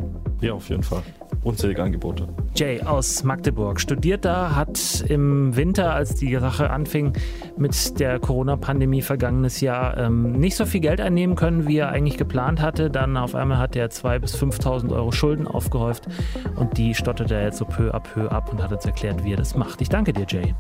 Ja, 0.41 0.55
auf 0.55 0.69
jeden 0.69 0.83
Fall 0.83 1.03
unzählige 1.43 1.83
Angebote. 1.83 2.29
Jay 2.57 2.83
aus 2.83 3.25
Magdeburg 3.25 3.81
studiert 3.81 4.25
da, 4.25 4.55
hat 4.55 5.05
im 5.09 5.57
Winter, 5.57 5.95
als 5.95 6.15
die 6.15 6.35
Sache 6.37 6.71
anfing 6.71 7.13
mit 7.57 7.99
der 7.99 8.19
Corona-Pandemie 8.19 9.03
vergangenes 9.03 9.61
Jahr, 9.61 9.97
ähm, 9.97 10.33
nicht 10.33 10.57
so 10.57 10.67
viel 10.67 10.81
Geld 10.81 11.01
einnehmen 11.01 11.37
können, 11.37 11.69
wie 11.69 11.79
er 11.79 11.91
eigentlich 11.91 12.19
geplant 12.19 12.61
hatte. 12.61 12.91
Dann 12.91 13.17
auf 13.17 13.35
einmal 13.35 13.59
hat 13.59 13.77
er 13.77 13.89
2.000 13.89 14.19
bis 14.19 14.37
5.000 14.37 14.93
Euro 14.93 15.13
Schulden 15.13 15.47
aufgehäuft 15.47 16.09
und 16.57 16.77
die 16.77 16.95
stottert 16.95 17.31
er 17.31 17.45
jetzt 17.45 17.59
so 17.59 17.65
peu 17.65 17.95
à 17.95 18.01
peu 18.01 18.29
ab 18.31 18.53
und 18.53 18.63
hat 18.63 18.73
uns 18.73 18.85
erklärt, 18.85 19.25
wie 19.25 19.33
er 19.33 19.39
das 19.39 19.55
macht. 19.55 19.81
Ich 19.81 19.89
danke 19.89 20.13
dir, 20.13 20.27
Jay. 20.29 20.55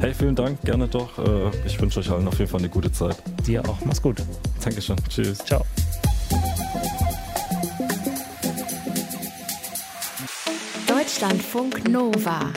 Hey, 0.00 0.14
vielen 0.14 0.34
Dank, 0.34 0.60
gerne 0.62 0.88
doch. 0.88 1.18
Äh, 1.18 1.50
ich 1.66 1.80
wünsche 1.80 2.00
euch 2.00 2.10
allen 2.10 2.26
auf 2.26 2.38
jeden 2.38 2.50
Fall 2.50 2.60
eine 2.60 2.68
gute 2.68 2.90
Zeit. 2.90 3.16
Dir 3.46 3.62
auch. 3.68 3.78
Mach's 3.84 4.00
gut. 4.00 4.22
Dankeschön. 4.62 4.96
Tschüss. 5.08 5.38
Ciao. 5.38 5.64
Deutschlandfunk 11.10 11.88
Nova 11.88 12.52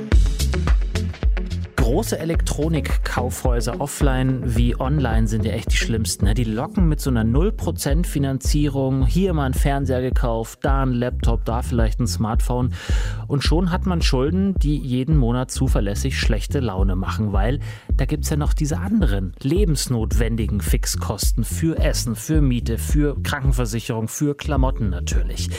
große 1.83 2.17
Elektronikkaufhäuser 2.17 3.81
offline 3.81 4.41
wie 4.55 4.79
online 4.79 5.27
sind 5.27 5.43
ja 5.43 5.51
echt 5.51 5.73
die 5.73 5.75
schlimmsten. 5.75 6.23
Ne? 6.23 6.33
Die 6.33 6.45
locken 6.45 6.87
mit 6.87 7.01
so 7.01 7.09
einer 7.09 7.25
0% 7.25 8.05
Finanzierung. 8.05 9.05
Hier 9.05 9.33
mal 9.33 9.47
ein 9.47 9.53
Fernseher 9.53 9.99
gekauft, 9.99 10.59
da 10.61 10.83
ein 10.83 10.93
Laptop, 10.93 11.43
da 11.43 11.61
vielleicht 11.61 11.99
ein 11.99 12.07
Smartphone. 12.07 12.73
Und 13.27 13.43
schon 13.43 13.69
hat 13.69 13.85
man 13.85 14.01
Schulden, 14.01 14.55
die 14.59 14.77
jeden 14.77 15.17
Monat 15.17 15.51
zuverlässig 15.51 16.17
schlechte 16.17 16.61
Laune 16.61 16.95
machen, 16.95 17.33
weil 17.33 17.59
da 17.97 18.05
gibt 18.05 18.23
es 18.23 18.29
ja 18.29 18.37
noch 18.37 18.53
diese 18.53 18.77
anderen 18.77 19.33
lebensnotwendigen 19.41 20.61
Fixkosten 20.61 21.43
für 21.43 21.77
Essen, 21.79 22.15
für 22.15 22.39
Miete, 22.39 22.77
für 22.77 23.21
Krankenversicherung, 23.21 24.07
für 24.07 24.35
Klamotten 24.35 24.89
natürlich. 24.89 25.49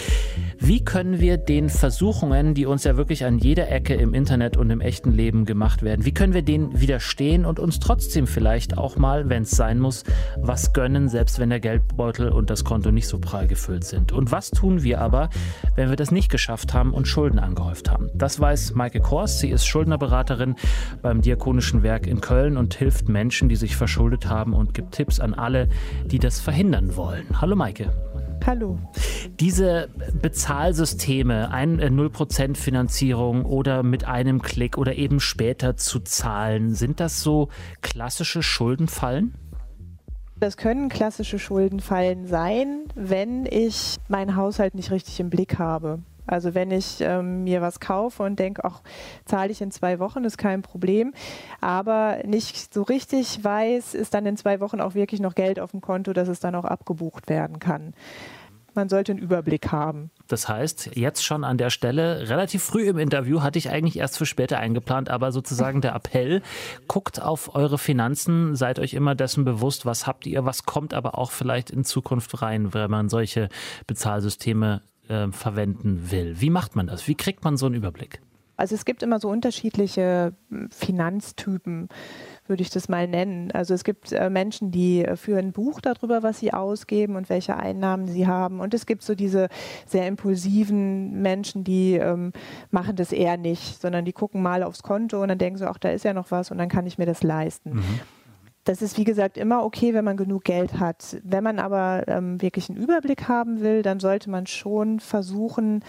Wie 0.58 0.82
können 0.82 1.20
wir 1.20 1.36
den 1.36 1.68
Versuchungen, 1.68 2.54
die 2.54 2.64
uns 2.64 2.84
ja 2.84 2.96
wirklich 2.96 3.26
an 3.26 3.38
jeder 3.38 3.70
Ecke 3.70 3.92
im 3.92 4.14
Internet 4.14 4.56
und 4.56 4.70
im 4.70 4.80
echten 4.80 5.12
Leben 5.12 5.44
gemacht 5.44 5.82
werden, 5.82 6.06
wie 6.06 6.13
können 6.14 6.34
wir 6.34 6.42
denen 6.42 6.80
widerstehen 6.80 7.44
und 7.44 7.58
uns 7.58 7.80
trotzdem 7.80 8.26
vielleicht 8.26 8.78
auch 8.78 8.96
mal, 8.96 9.28
wenn 9.28 9.42
es 9.42 9.50
sein 9.50 9.80
muss, 9.80 10.04
was 10.38 10.72
gönnen, 10.72 11.08
selbst 11.08 11.38
wenn 11.38 11.50
der 11.50 11.60
Geldbeutel 11.60 12.28
und 12.30 12.50
das 12.50 12.64
Konto 12.64 12.90
nicht 12.90 13.08
so 13.08 13.18
prall 13.18 13.46
gefüllt 13.46 13.84
sind? 13.84 14.12
Und 14.12 14.32
was 14.32 14.50
tun 14.50 14.82
wir 14.82 15.00
aber, 15.00 15.28
wenn 15.74 15.90
wir 15.90 15.96
das 15.96 16.10
nicht 16.10 16.30
geschafft 16.30 16.74
haben 16.74 16.92
und 16.92 17.06
Schulden 17.06 17.38
angehäuft 17.38 17.90
haben? 17.90 18.10
Das 18.14 18.38
weiß 18.38 18.74
Maike 18.74 19.00
Kors. 19.00 19.38
Sie 19.40 19.50
ist 19.50 19.66
Schuldnerberaterin 19.66 20.56
beim 21.02 21.20
Diakonischen 21.20 21.82
Werk 21.82 22.06
in 22.06 22.20
Köln 22.20 22.56
und 22.56 22.74
hilft 22.74 23.08
Menschen, 23.08 23.48
die 23.48 23.56
sich 23.56 23.76
verschuldet 23.76 24.28
haben 24.28 24.54
und 24.54 24.74
gibt 24.74 24.92
Tipps 24.92 25.20
an 25.20 25.34
alle, 25.34 25.68
die 26.06 26.18
das 26.18 26.40
verhindern 26.40 26.96
wollen. 26.96 27.26
Hallo 27.40 27.56
Maike. 27.56 27.90
Hallo. 28.46 28.78
Diese 29.40 29.88
Bezahlsysteme, 30.20 31.50
ein 31.50 31.80
0% 31.80 32.42
äh, 32.42 32.54
Finanzierung 32.54 33.44
oder 33.44 33.82
mit 33.82 34.04
einem 34.04 34.42
Klick 34.42 34.78
oder 34.78 34.94
eben 34.94 35.18
später 35.18 35.76
zu 35.76 36.00
zahlen, 36.00 36.74
sind 36.74 37.00
das 37.00 37.20
so 37.20 37.48
klassische 37.80 38.42
Schuldenfallen? 38.42 39.34
Das 40.38 40.56
können 40.56 40.88
klassische 40.88 41.38
Schuldenfallen 41.38 42.26
sein, 42.26 42.84
wenn 42.94 43.46
ich 43.46 43.96
meinen 44.08 44.36
Haushalt 44.36 44.74
nicht 44.74 44.90
richtig 44.90 45.18
im 45.18 45.30
Blick 45.30 45.58
habe. 45.58 46.00
Also 46.26 46.54
wenn 46.54 46.70
ich 46.70 47.00
ähm, 47.00 47.44
mir 47.44 47.60
was 47.60 47.80
kaufe 47.80 48.22
und 48.22 48.38
denke, 48.38 48.64
ach, 48.64 48.82
zahle 49.24 49.50
ich 49.50 49.60
in 49.60 49.70
zwei 49.70 49.98
Wochen, 49.98 50.24
ist 50.24 50.38
kein 50.38 50.62
Problem, 50.62 51.12
aber 51.60 52.18
nicht 52.24 52.72
so 52.72 52.82
richtig 52.82 53.44
weiß, 53.44 53.94
ist 53.94 54.14
dann 54.14 54.24
in 54.24 54.36
zwei 54.36 54.60
Wochen 54.60 54.80
auch 54.80 54.94
wirklich 54.94 55.20
noch 55.20 55.34
Geld 55.34 55.60
auf 55.60 55.72
dem 55.72 55.80
Konto, 55.80 56.12
dass 56.12 56.28
es 56.28 56.40
dann 56.40 56.54
auch 56.54 56.64
abgebucht 56.64 57.28
werden 57.28 57.58
kann. 57.58 57.92
Man 58.74 58.88
sollte 58.88 59.12
einen 59.12 59.20
Überblick 59.20 59.72
haben. 59.72 60.10
Das 60.28 60.48
heißt, 60.48 60.96
jetzt 60.96 61.24
schon 61.24 61.44
an 61.44 61.58
der 61.58 61.70
Stelle, 61.70 62.28
relativ 62.28 62.62
früh 62.62 62.88
im 62.88 62.98
Interview, 62.98 63.42
hatte 63.42 63.58
ich 63.58 63.70
eigentlich 63.70 63.98
erst 63.98 64.18
für 64.18 64.26
später 64.26 64.58
eingeplant, 64.58 65.08
aber 65.08 65.32
sozusagen 65.32 65.80
der 65.80 65.94
Appell, 65.94 66.42
guckt 66.88 67.22
auf 67.22 67.54
eure 67.54 67.78
Finanzen, 67.78 68.56
seid 68.56 68.78
euch 68.78 68.94
immer 68.94 69.14
dessen 69.14 69.44
bewusst, 69.44 69.86
was 69.86 70.06
habt 70.06 70.26
ihr, 70.26 70.44
was 70.44 70.64
kommt 70.64 70.94
aber 70.94 71.18
auch 71.18 71.30
vielleicht 71.30 71.70
in 71.70 71.84
Zukunft 71.84 72.42
rein, 72.42 72.74
wenn 72.74 72.90
man 72.90 73.08
solche 73.08 73.48
Bezahlsysteme 73.86 74.82
äh, 75.08 75.28
verwenden 75.30 76.10
will. 76.10 76.40
Wie 76.40 76.50
macht 76.50 76.76
man 76.76 76.86
das? 76.86 77.06
Wie 77.06 77.14
kriegt 77.14 77.44
man 77.44 77.56
so 77.56 77.66
einen 77.66 77.74
Überblick? 77.74 78.20
Also 78.56 78.74
es 78.74 78.84
gibt 78.84 79.02
immer 79.02 79.18
so 79.18 79.28
unterschiedliche 79.28 80.34
hm, 80.48 80.70
Finanztypen, 80.70 81.88
würde 82.46 82.62
ich 82.62 82.70
das 82.70 82.88
mal 82.88 83.08
nennen. 83.08 83.50
Also 83.52 83.74
es 83.74 83.84
gibt 83.84 84.12
äh, 84.12 84.30
Menschen, 84.30 84.70
die 84.70 85.04
äh, 85.04 85.16
führen 85.16 85.46
ein 85.46 85.52
Buch 85.52 85.80
darüber, 85.80 86.22
was 86.22 86.38
sie 86.38 86.52
ausgeben 86.52 87.16
und 87.16 87.28
welche 87.28 87.56
Einnahmen 87.56 88.06
sie 88.06 88.26
haben. 88.26 88.60
Und 88.60 88.74
es 88.74 88.86
gibt 88.86 89.02
so 89.02 89.14
diese 89.14 89.48
sehr 89.86 90.06
impulsiven 90.06 91.22
Menschen, 91.22 91.64
die 91.64 91.94
ähm, 91.94 92.32
machen 92.70 92.96
das 92.96 93.12
eher 93.12 93.36
nicht, 93.36 93.80
sondern 93.80 94.04
die 94.04 94.12
gucken 94.12 94.42
mal 94.42 94.62
aufs 94.62 94.82
Konto 94.82 95.22
und 95.22 95.28
dann 95.28 95.38
denken 95.38 95.58
so, 95.58 95.66
ach, 95.66 95.78
da 95.78 95.90
ist 95.90 96.04
ja 96.04 96.12
noch 96.12 96.30
was 96.30 96.50
und 96.50 96.58
dann 96.58 96.68
kann 96.68 96.86
ich 96.86 96.98
mir 96.98 97.06
das 97.06 97.22
leisten. 97.22 97.76
Mhm. 97.76 98.00
Das 98.64 98.80
ist, 98.80 98.96
wie 98.96 99.04
gesagt, 99.04 99.36
immer 99.36 99.62
okay, 99.62 99.92
wenn 99.92 100.06
man 100.06 100.16
genug 100.16 100.44
Geld 100.44 100.80
hat. 100.80 101.18
Wenn 101.22 101.44
man 101.44 101.58
aber 101.58 102.04
ähm, 102.08 102.40
wirklich 102.40 102.70
einen 102.70 102.78
Überblick 102.78 103.28
haben 103.28 103.60
will, 103.60 103.82
dann 103.82 104.00
sollte 104.00 104.30
man 104.30 104.46
schon 104.46 105.00
versuchen, 105.00 105.84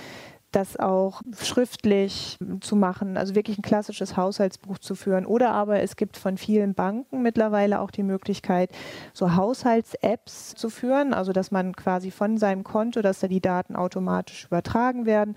das 0.56 0.78
auch 0.78 1.22
schriftlich 1.38 2.38
zu 2.62 2.76
machen, 2.76 3.18
also 3.18 3.36
wirklich 3.36 3.58
ein 3.58 3.62
klassisches 3.62 4.16
Haushaltsbuch 4.16 4.78
zu 4.78 4.96
führen. 4.96 5.26
Oder 5.26 5.52
aber 5.52 5.82
es 5.82 5.96
gibt 5.96 6.18
von 6.18 6.38
vielen 6.38 6.74
Banken 6.74 7.22
mittlerweile 7.22 7.82
auch 7.82 7.92
die 7.92 8.04
Möglichkeit, 8.04 8.72
so 9.14 9.36
Haushalts-Apps 9.36 10.56
zu 10.56 10.70
führen, 10.70 11.14
also 11.14 11.34
dass 11.34 11.52
man 11.52 11.76
quasi 11.76 12.12
von 12.12 12.38
seinem 12.38 12.64
Konto, 12.64 13.02
dass 13.02 13.20
da 13.20 13.28
die 13.28 13.42
Daten 13.42 13.76
automatisch 13.76 14.46
übertragen 14.46 15.06
werden 15.06 15.36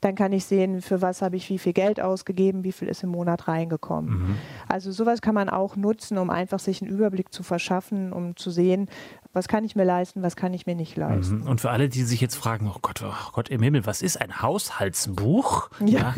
dann 0.00 0.14
kann 0.14 0.32
ich 0.32 0.44
sehen, 0.44 0.80
für 0.80 1.02
was 1.02 1.20
habe 1.22 1.36
ich 1.36 1.48
wie 1.50 1.58
viel 1.58 1.72
Geld 1.72 2.00
ausgegeben, 2.00 2.64
wie 2.64 2.72
viel 2.72 2.88
ist 2.88 3.02
im 3.02 3.10
Monat 3.10 3.48
reingekommen. 3.48 4.10
Mhm. 4.10 4.36
Also 4.68 4.92
sowas 4.92 5.20
kann 5.20 5.34
man 5.34 5.48
auch 5.48 5.76
nutzen, 5.76 6.18
um 6.18 6.30
einfach 6.30 6.58
sich 6.58 6.80
einen 6.80 6.90
Überblick 6.90 7.32
zu 7.32 7.42
verschaffen, 7.42 8.12
um 8.12 8.36
zu 8.36 8.50
sehen, 8.50 8.88
was 9.32 9.46
kann 9.46 9.64
ich 9.64 9.76
mir 9.76 9.84
leisten, 9.84 10.22
was 10.22 10.36
kann 10.36 10.54
ich 10.54 10.66
mir 10.66 10.74
nicht 10.74 10.96
leisten. 10.96 11.40
Mhm. 11.40 11.46
Und 11.46 11.60
für 11.60 11.70
alle, 11.70 11.88
die 11.88 12.02
sich 12.02 12.20
jetzt 12.20 12.34
fragen, 12.34 12.70
oh 12.74 12.78
Gott, 12.80 13.02
oh 13.04 13.30
Gott 13.32 13.48
im 13.48 13.62
Himmel, 13.62 13.86
was 13.86 14.02
ist 14.02 14.20
ein 14.20 14.42
Haushaltsbuch? 14.42 15.70
Ja. 15.80 15.86
ja. 15.86 16.14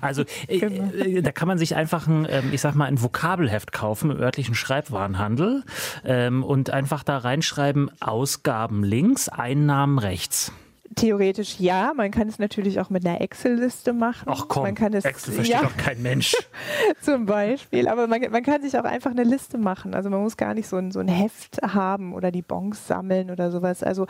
Also 0.00 0.24
äh, 0.48 0.58
genau. 0.58 0.92
äh, 0.92 1.22
da 1.22 1.32
kann 1.32 1.48
man 1.48 1.58
sich 1.58 1.76
einfach 1.76 2.06
ein, 2.06 2.26
äh, 2.26 2.42
ich 2.52 2.60
sag 2.60 2.74
mal, 2.74 2.86
ein 2.86 3.02
Vokabelheft 3.02 3.72
kaufen 3.72 4.10
im 4.10 4.18
örtlichen 4.18 4.54
Schreibwarenhandel 4.54 5.64
ähm, 6.04 6.42
und 6.42 6.70
einfach 6.70 7.02
da 7.02 7.18
reinschreiben, 7.18 7.90
Ausgaben 8.00 8.82
links, 8.82 9.28
Einnahmen 9.28 9.98
rechts. 9.98 10.52
Theoretisch 10.96 11.60
ja, 11.60 11.92
man 11.94 12.10
kann 12.10 12.26
es 12.26 12.38
natürlich 12.38 12.80
auch 12.80 12.88
mit 12.88 13.06
einer 13.06 13.20
Excel-Liste 13.20 13.92
machen. 13.92 14.24
Ach 14.26 14.46
komm, 14.48 14.62
man 14.62 14.74
kann 14.74 14.94
es, 14.94 15.04
Excel 15.04 15.34
versteht 15.34 15.56
ja, 15.56 15.62
doch 15.62 15.76
kein 15.76 16.00
Mensch. 16.00 16.34
zum 17.02 17.26
Beispiel, 17.26 17.86
aber 17.86 18.06
man, 18.06 18.22
man, 18.30 18.42
kann 18.42 18.62
sich 18.62 18.78
auch 18.78 18.84
einfach 18.84 19.10
eine 19.10 19.22
Liste 19.24 19.58
machen. 19.58 19.94
Also 19.94 20.08
man 20.08 20.22
muss 20.22 20.38
gar 20.38 20.54
nicht 20.54 20.66
so 20.66 20.76
ein, 20.76 20.92
so 20.92 21.00
ein 21.00 21.08
Heft 21.08 21.60
haben 21.62 22.14
oder 22.14 22.30
die 22.30 22.40
Bons 22.40 22.86
sammeln 22.86 23.30
oder 23.30 23.50
sowas. 23.50 23.82
Also 23.82 24.06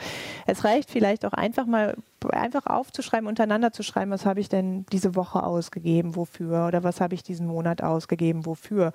es 0.47 0.63
reicht 0.63 0.89
vielleicht 0.89 1.27
auch 1.27 1.33
einfach 1.33 1.67
mal 1.67 1.97
einfach 2.31 2.67
aufzuschreiben, 2.67 3.29
untereinander 3.29 3.73
zu 3.73 3.83
schreiben, 3.83 4.11
was 4.11 4.25
habe 4.25 4.41
ich 4.41 4.49
denn 4.49 4.87
diese 4.93 5.15
Woche 5.15 5.43
ausgegeben, 5.43 6.17
wofür 6.17 6.67
oder 6.67 6.83
was 6.83 7.01
habe 7.01 7.15
ich 7.15 7.23
diesen 7.23 7.47
Monat 7.47 7.83
ausgegeben, 7.83 8.47
wofür. 8.47 8.93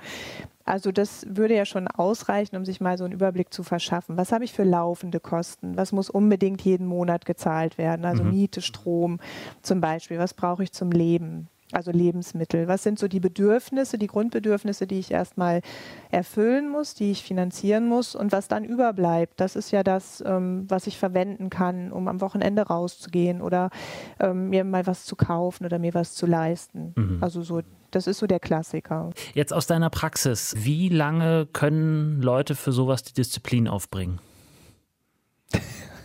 Also 0.72 0.94
das 0.94 1.26
würde 1.28 1.54
ja 1.54 1.66
schon 1.66 1.90
ausreichen, 1.90 2.56
um 2.56 2.64
sich 2.64 2.80
mal 2.80 2.98
so 2.98 3.04
einen 3.04 3.12
Überblick 3.12 3.54
zu 3.54 3.62
verschaffen. 3.62 4.16
Was 4.16 4.32
habe 4.32 4.46
ich 4.46 4.54
für 4.54 4.64
laufende 4.64 5.20
Kosten? 5.20 5.76
Was 5.76 5.92
muss 5.92 6.10
unbedingt 6.10 6.62
jeden 6.62 6.88
Monat 6.88 7.26
gezahlt 7.26 7.78
werden? 7.78 8.06
Also 8.06 8.24
mhm. 8.24 8.30
Miete, 8.30 8.62
Strom 8.62 9.20
zum 9.62 9.82
Beispiel. 9.82 10.18
Was 10.18 10.34
brauche 10.34 10.64
ich 10.64 10.72
zum 10.72 10.90
Leben? 10.90 11.50
Also 11.74 11.92
Lebensmittel. 11.92 12.68
Was 12.68 12.84
sind 12.84 13.00
so 13.00 13.08
die 13.08 13.20
Bedürfnisse, 13.20 13.98
die 13.98 14.08
Grundbedürfnisse, 14.08 14.88
die 14.88 15.00
ich 15.00 15.12
erstmal 15.12 15.62
erfüllen 16.10 16.70
muss, 16.70 16.94
die 16.94 17.12
ich 17.12 17.24
finanzieren 17.24 17.88
muss 17.88 18.16
und 18.16 18.32
was 18.32 18.48
dann 18.48 18.64
überbleibt? 18.64 19.40
Das 19.40 19.56
ist 19.56 19.72
ja 19.72 19.84
das, 19.84 20.24
ähm, 20.26 20.66
was 20.68 20.88
ich 20.88 20.98
verwenden 20.98 21.50
kann, 21.50 21.92
um 21.92 22.08
am 22.08 22.22
Wochenende 22.22 22.64
rauszugehen 22.64 23.42
oder 23.42 23.70
ähm, 24.20 24.50
mir 24.50 24.64
mal 24.64 24.86
was 24.88 25.06
zu 25.06 25.16
kaufen 25.16 25.66
oder 25.66 25.80
mir 25.80 25.94
was 25.94 26.14
zu 26.14 26.26
leisten. 26.26 26.94
Mhm. 26.96 27.18
Also 27.22 27.42
so, 27.42 27.62
das 27.92 28.08
ist 28.08 28.20
so 28.20 28.28
der 28.28 28.40
Klassiker. 28.40 29.12
Jetzt 29.34 29.54
aus 29.54 29.68
deiner 29.68 29.90
Praxis, 29.90 30.56
wie 30.58 30.90
lange 30.90 31.48
können 31.52 32.22
Leute 32.22 32.56
für 32.56 32.72
sowas 32.72 33.04
die 33.04 33.14
Disziplin 33.14 33.68
aufbringen? 33.68 34.20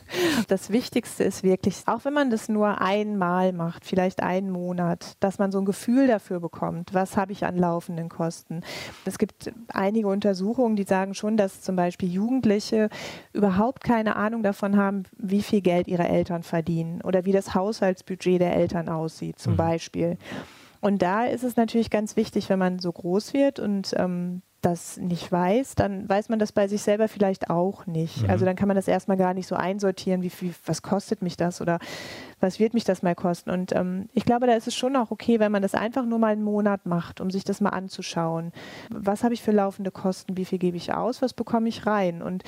Das 0.48 0.70
Wichtigste 0.70 1.24
ist 1.24 1.42
wirklich, 1.42 1.82
auch 1.86 2.04
wenn 2.04 2.12
man 2.12 2.30
das 2.30 2.48
nur 2.48 2.80
einmal 2.80 3.52
macht, 3.52 3.84
vielleicht 3.84 4.22
einen 4.22 4.50
Monat, 4.50 5.16
dass 5.20 5.38
man 5.38 5.52
so 5.52 5.58
ein 5.58 5.64
Gefühl 5.64 6.06
dafür 6.06 6.40
bekommt, 6.40 6.94
was 6.94 7.16
habe 7.16 7.32
ich 7.32 7.44
an 7.44 7.56
laufenden 7.56 8.08
Kosten. 8.08 8.62
Es 9.04 9.18
gibt 9.18 9.52
einige 9.68 10.08
Untersuchungen, 10.08 10.76
die 10.76 10.84
sagen 10.84 11.14
schon, 11.14 11.36
dass 11.36 11.62
zum 11.62 11.76
Beispiel 11.76 12.10
Jugendliche 12.10 12.88
überhaupt 13.32 13.84
keine 13.84 14.16
Ahnung 14.16 14.42
davon 14.42 14.76
haben, 14.76 15.04
wie 15.16 15.42
viel 15.42 15.60
Geld 15.60 15.88
ihre 15.88 16.08
Eltern 16.08 16.42
verdienen 16.42 17.00
oder 17.02 17.24
wie 17.24 17.32
das 17.32 17.54
Haushaltsbudget 17.54 18.40
der 18.40 18.54
Eltern 18.54 18.88
aussieht, 18.88 19.38
zum 19.38 19.54
mhm. 19.54 19.58
Beispiel. 19.58 20.18
Und 20.80 21.02
da 21.02 21.24
ist 21.24 21.42
es 21.42 21.56
natürlich 21.56 21.90
ganz 21.90 22.16
wichtig, 22.16 22.48
wenn 22.48 22.58
man 22.58 22.78
so 22.78 22.92
groß 22.92 23.32
wird 23.34 23.58
und 23.58 23.94
ähm, 23.96 24.42
das 24.66 24.96
nicht 24.96 25.30
weiß, 25.30 25.76
dann 25.76 26.08
weiß 26.08 26.28
man 26.28 26.40
das 26.40 26.50
bei 26.50 26.66
sich 26.66 26.82
selber 26.82 27.06
vielleicht 27.06 27.50
auch 27.50 27.86
nicht. 27.86 28.22
Mhm. 28.22 28.30
Also 28.30 28.44
dann 28.44 28.56
kann 28.56 28.66
man 28.66 28.74
das 28.74 28.88
erstmal 28.88 29.16
gar 29.16 29.32
nicht 29.32 29.46
so 29.46 29.54
einsortieren, 29.54 30.22
wie 30.22 30.30
viel, 30.30 30.52
was 30.64 30.82
kostet 30.82 31.22
mich 31.22 31.36
das 31.36 31.60
oder 31.60 31.78
was 32.40 32.58
wird 32.58 32.74
mich 32.74 32.82
das 32.82 33.02
mal 33.02 33.14
kosten. 33.14 33.50
Und 33.50 33.72
ähm, 33.72 34.08
ich 34.12 34.24
glaube, 34.24 34.48
da 34.48 34.54
ist 34.54 34.66
es 34.66 34.74
schon 34.74 34.96
auch 34.96 35.12
okay, 35.12 35.38
wenn 35.38 35.52
man 35.52 35.62
das 35.62 35.74
einfach 35.74 36.04
nur 36.04 36.18
mal 36.18 36.32
einen 36.32 36.42
Monat 36.42 36.84
macht, 36.84 37.20
um 37.20 37.30
sich 37.30 37.44
das 37.44 37.60
mal 37.60 37.70
anzuschauen. 37.70 38.52
Was 38.90 39.22
habe 39.22 39.34
ich 39.34 39.42
für 39.42 39.52
laufende 39.52 39.92
Kosten, 39.92 40.36
wie 40.36 40.44
viel 40.44 40.58
gebe 40.58 40.76
ich 40.76 40.92
aus, 40.92 41.22
was 41.22 41.32
bekomme 41.32 41.68
ich 41.68 41.86
rein? 41.86 42.20
Und 42.20 42.42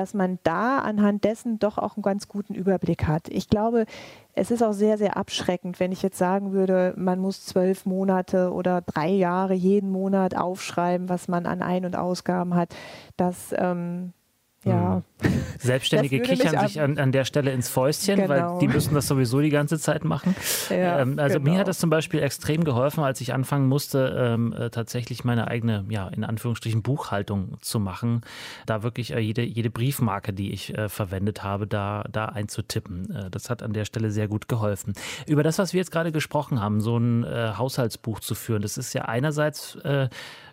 dass 0.00 0.14
man 0.14 0.38
da 0.44 0.78
anhand 0.78 1.24
dessen 1.24 1.58
doch 1.58 1.76
auch 1.76 1.96
einen 1.96 2.02
ganz 2.02 2.26
guten 2.26 2.54
Überblick 2.54 3.06
hat. 3.06 3.28
Ich 3.28 3.50
glaube, 3.50 3.84
es 4.32 4.50
ist 4.50 4.62
auch 4.62 4.72
sehr, 4.72 4.96
sehr 4.96 5.18
abschreckend, 5.18 5.78
wenn 5.78 5.92
ich 5.92 6.00
jetzt 6.00 6.16
sagen 6.16 6.52
würde, 6.52 6.94
man 6.96 7.18
muss 7.18 7.44
zwölf 7.44 7.84
Monate 7.84 8.50
oder 8.50 8.80
drei 8.80 9.10
Jahre 9.10 9.52
jeden 9.52 9.90
Monat 9.90 10.34
aufschreiben, 10.34 11.10
was 11.10 11.28
man 11.28 11.44
an 11.44 11.60
Ein- 11.60 11.84
und 11.84 11.96
Ausgaben 11.96 12.54
hat. 12.54 12.74
Das 13.18 13.54
ähm, 13.54 14.14
ja. 14.64 15.02
Mhm. 15.22 15.30
Selbstständige 15.58 16.20
kichern 16.20 16.66
sich 16.66 16.80
an, 16.80 16.98
an, 16.98 17.12
der 17.12 17.24
Stelle 17.24 17.52
ins 17.52 17.68
Fäustchen, 17.68 18.16
genau. 18.16 18.28
weil 18.28 18.58
die 18.60 18.68
müssen 18.68 18.94
das 18.94 19.06
sowieso 19.06 19.40
die 19.40 19.50
ganze 19.50 19.78
Zeit 19.78 20.04
machen. 20.04 20.34
Ja, 20.70 21.00
ähm, 21.00 21.18
also 21.18 21.38
genau. 21.38 21.52
mir 21.52 21.58
hat 21.58 21.68
es 21.68 21.78
zum 21.78 21.90
Beispiel 21.90 22.20
extrem 22.20 22.64
geholfen, 22.64 23.02
als 23.02 23.20
ich 23.20 23.32
anfangen 23.34 23.68
musste, 23.68 24.16
ähm, 24.18 24.52
äh, 24.52 24.70
tatsächlich 24.70 25.24
meine 25.24 25.48
eigene, 25.48 25.84
ja, 25.88 26.08
in 26.08 26.24
Anführungsstrichen 26.24 26.82
Buchhaltung 26.82 27.56
zu 27.60 27.80
machen, 27.80 28.22
da 28.66 28.82
wirklich 28.82 29.12
äh, 29.12 29.18
jede, 29.18 29.42
jede 29.42 29.70
Briefmarke, 29.70 30.32
die 30.32 30.52
ich 30.52 30.76
äh, 30.76 30.88
verwendet 30.88 31.42
habe, 31.42 31.66
da, 31.66 32.04
da 32.10 32.26
einzutippen. 32.26 33.14
Äh, 33.14 33.30
das 33.30 33.50
hat 33.50 33.62
an 33.62 33.72
der 33.72 33.84
Stelle 33.84 34.10
sehr 34.10 34.28
gut 34.28 34.48
geholfen. 34.48 34.94
Über 35.26 35.42
das, 35.42 35.58
was 35.58 35.72
wir 35.72 35.78
jetzt 35.78 35.90
gerade 35.90 36.12
gesprochen 36.12 36.60
haben, 36.60 36.80
so 36.80 36.96
ein 36.96 37.24
äh, 37.24 37.52
Haushaltsbuch 37.56 38.20
zu 38.20 38.34
führen, 38.34 38.62
das 38.62 38.78
ist 38.78 38.92
ja 38.92 39.02
einerseits 39.02 39.78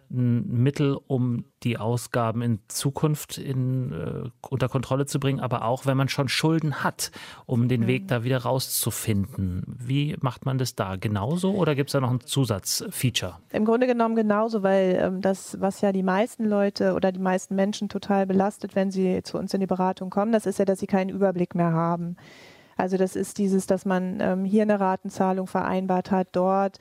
ein 0.10 0.64
Mittel, 0.64 0.98
um 1.08 1.46
die 1.64 1.78
Ausgaben 1.78 2.42
in 2.42 2.60
Zukunft 2.68 3.38
in, 3.38 3.92
äh, 3.92 4.30
unter 4.50 4.70
Kontrolle 4.70 5.06
zu 5.06 5.20
bringen, 5.20 5.40
aber 5.40 5.66
auch 5.66 5.86
wenn 5.86 5.98
man 5.98 6.08
schon 6.08 6.30
Schulden 6.30 6.84
hat, 6.84 7.12
um 7.46 7.68
den 7.68 7.82
mhm. 7.82 7.88
Weg 7.88 8.08
da 8.08 8.24
wieder 8.24 8.40
rauszufinden. 8.40 9.64
Wie 9.68 10.16
macht 10.22 10.46
man 10.46 10.58
das 10.58 10.76
da? 10.76 10.96
Genauso 10.96 11.54
oder 11.54 11.76
gibt 11.76 11.90
es 11.90 11.94
da 11.94 12.00
noch 12.00 12.12
ein 12.12 12.22
Zusatzfeature? 12.22 13.36
Im 13.52 13.66
Grunde 13.66 13.88
genommen 13.88 14.16
genauso, 14.16 14.64
weil 14.64 15.00
ähm, 15.02 15.22
das, 15.22 15.60
was 15.60 15.82
ja 15.82 15.92
die 15.92 16.04
meisten 16.04 16.46
Leute 16.46 16.94
oder 16.94 17.12
die 17.12 17.20
meisten 17.20 17.56
Menschen 17.56 17.90
total 17.90 18.26
belastet, 18.26 18.76
wenn 18.76 18.92
sie 18.92 19.24
zu 19.24 19.38
uns 19.38 19.54
in 19.54 19.60
die 19.60 19.68
Beratung 19.68 20.10
kommen, 20.10 20.32
das 20.32 20.46
ist 20.46 20.60
ja, 20.60 20.66
dass 20.66 20.80
sie 20.80 20.88
keinen 20.88 21.10
Überblick 21.10 21.56
mehr 21.56 21.74
haben. 21.74 22.18
Also 22.78 22.98
das 22.98 23.16
ist 23.16 23.40
dieses, 23.40 23.66
dass 23.66 23.86
man 23.86 24.20
ähm, 24.22 24.46
hier 24.46 24.62
eine 24.62 24.80
Ratenzahlung 24.80 25.48
vereinbart 25.48 26.12
hat, 26.12 26.28
dort 26.32 26.78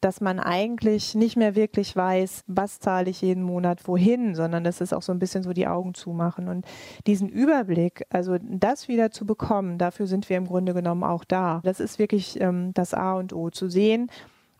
dass 0.00 0.20
man 0.20 0.40
eigentlich 0.40 1.14
nicht 1.14 1.36
mehr 1.36 1.54
wirklich 1.54 1.94
weiß, 1.94 2.44
was 2.46 2.80
zahle 2.80 3.10
ich 3.10 3.20
jeden 3.20 3.42
Monat 3.42 3.86
wohin, 3.86 4.34
sondern 4.34 4.64
das 4.64 4.80
ist 4.80 4.92
auch 4.92 5.02
so 5.02 5.12
ein 5.12 5.18
bisschen 5.18 5.42
so 5.42 5.52
die 5.52 5.66
Augen 5.66 5.94
zumachen. 5.94 6.48
Und 6.48 6.64
diesen 7.06 7.28
Überblick, 7.28 8.06
also 8.10 8.36
das 8.42 8.88
wieder 8.88 9.10
zu 9.10 9.26
bekommen, 9.26 9.78
dafür 9.78 10.06
sind 10.06 10.28
wir 10.28 10.36
im 10.36 10.46
Grunde 10.46 10.74
genommen 10.74 11.04
auch 11.04 11.24
da. 11.24 11.60
Das 11.64 11.80
ist 11.80 11.98
wirklich 11.98 12.40
ähm, 12.40 12.72
das 12.74 12.94
A 12.94 13.14
und 13.14 13.32
O, 13.32 13.50
zu 13.50 13.68
sehen, 13.68 14.10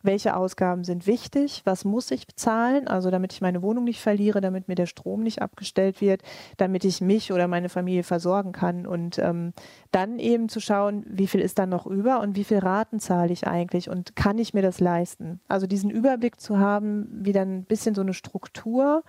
welche 0.03 0.35
Ausgaben 0.35 0.83
sind 0.83 1.07
wichtig, 1.07 1.61
was 1.65 1.85
muss 1.85 2.11
ich 2.11 2.27
bezahlen, 2.27 2.87
also 2.87 3.11
damit 3.11 3.33
ich 3.33 3.41
meine 3.41 3.61
Wohnung 3.61 3.83
nicht 3.83 4.01
verliere, 4.01 4.41
damit 4.41 4.67
mir 4.67 4.75
der 4.75 4.85
Strom 4.85 5.23
nicht 5.23 5.41
abgestellt 5.41 6.01
wird, 6.01 6.21
damit 6.57 6.83
ich 6.85 7.01
mich 7.01 7.31
oder 7.31 7.47
meine 7.47 7.69
Familie 7.69 8.03
versorgen 8.03 8.51
kann 8.51 8.85
und 8.85 9.19
ähm, 9.19 9.53
dann 9.91 10.19
eben 10.19 10.49
zu 10.49 10.59
schauen, 10.59 11.05
wie 11.07 11.27
viel 11.27 11.41
ist 11.41 11.59
dann 11.59 11.69
noch 11.69 11.85
über 11.85 12.19
und 12.21 12.35
wie 12.35 12.43
viel 12.43 12.59
Raten 12.59 12.99
zahle 12.99 13.33
ich 13.33 13.47
eigentlich 13.47 13.89
und 13.89 14.15
kann 14.15 14.37
ich 14.37 14.53
mir 14.53 14.61
das 14.61 14.79
leisten. 14.79 15.39
Also 15.47 15.67
diesen 15.67 15.89
Überblick 15.89 16.39
zu 16.39 16.59
haben, 16.59 17.07
wieder 17.11 17.41
ein 17.41 17.63
bisschen 17.63 17.95
so 17.95 18.01
eine 18.01 18.13
Struktur, 18.13 19.03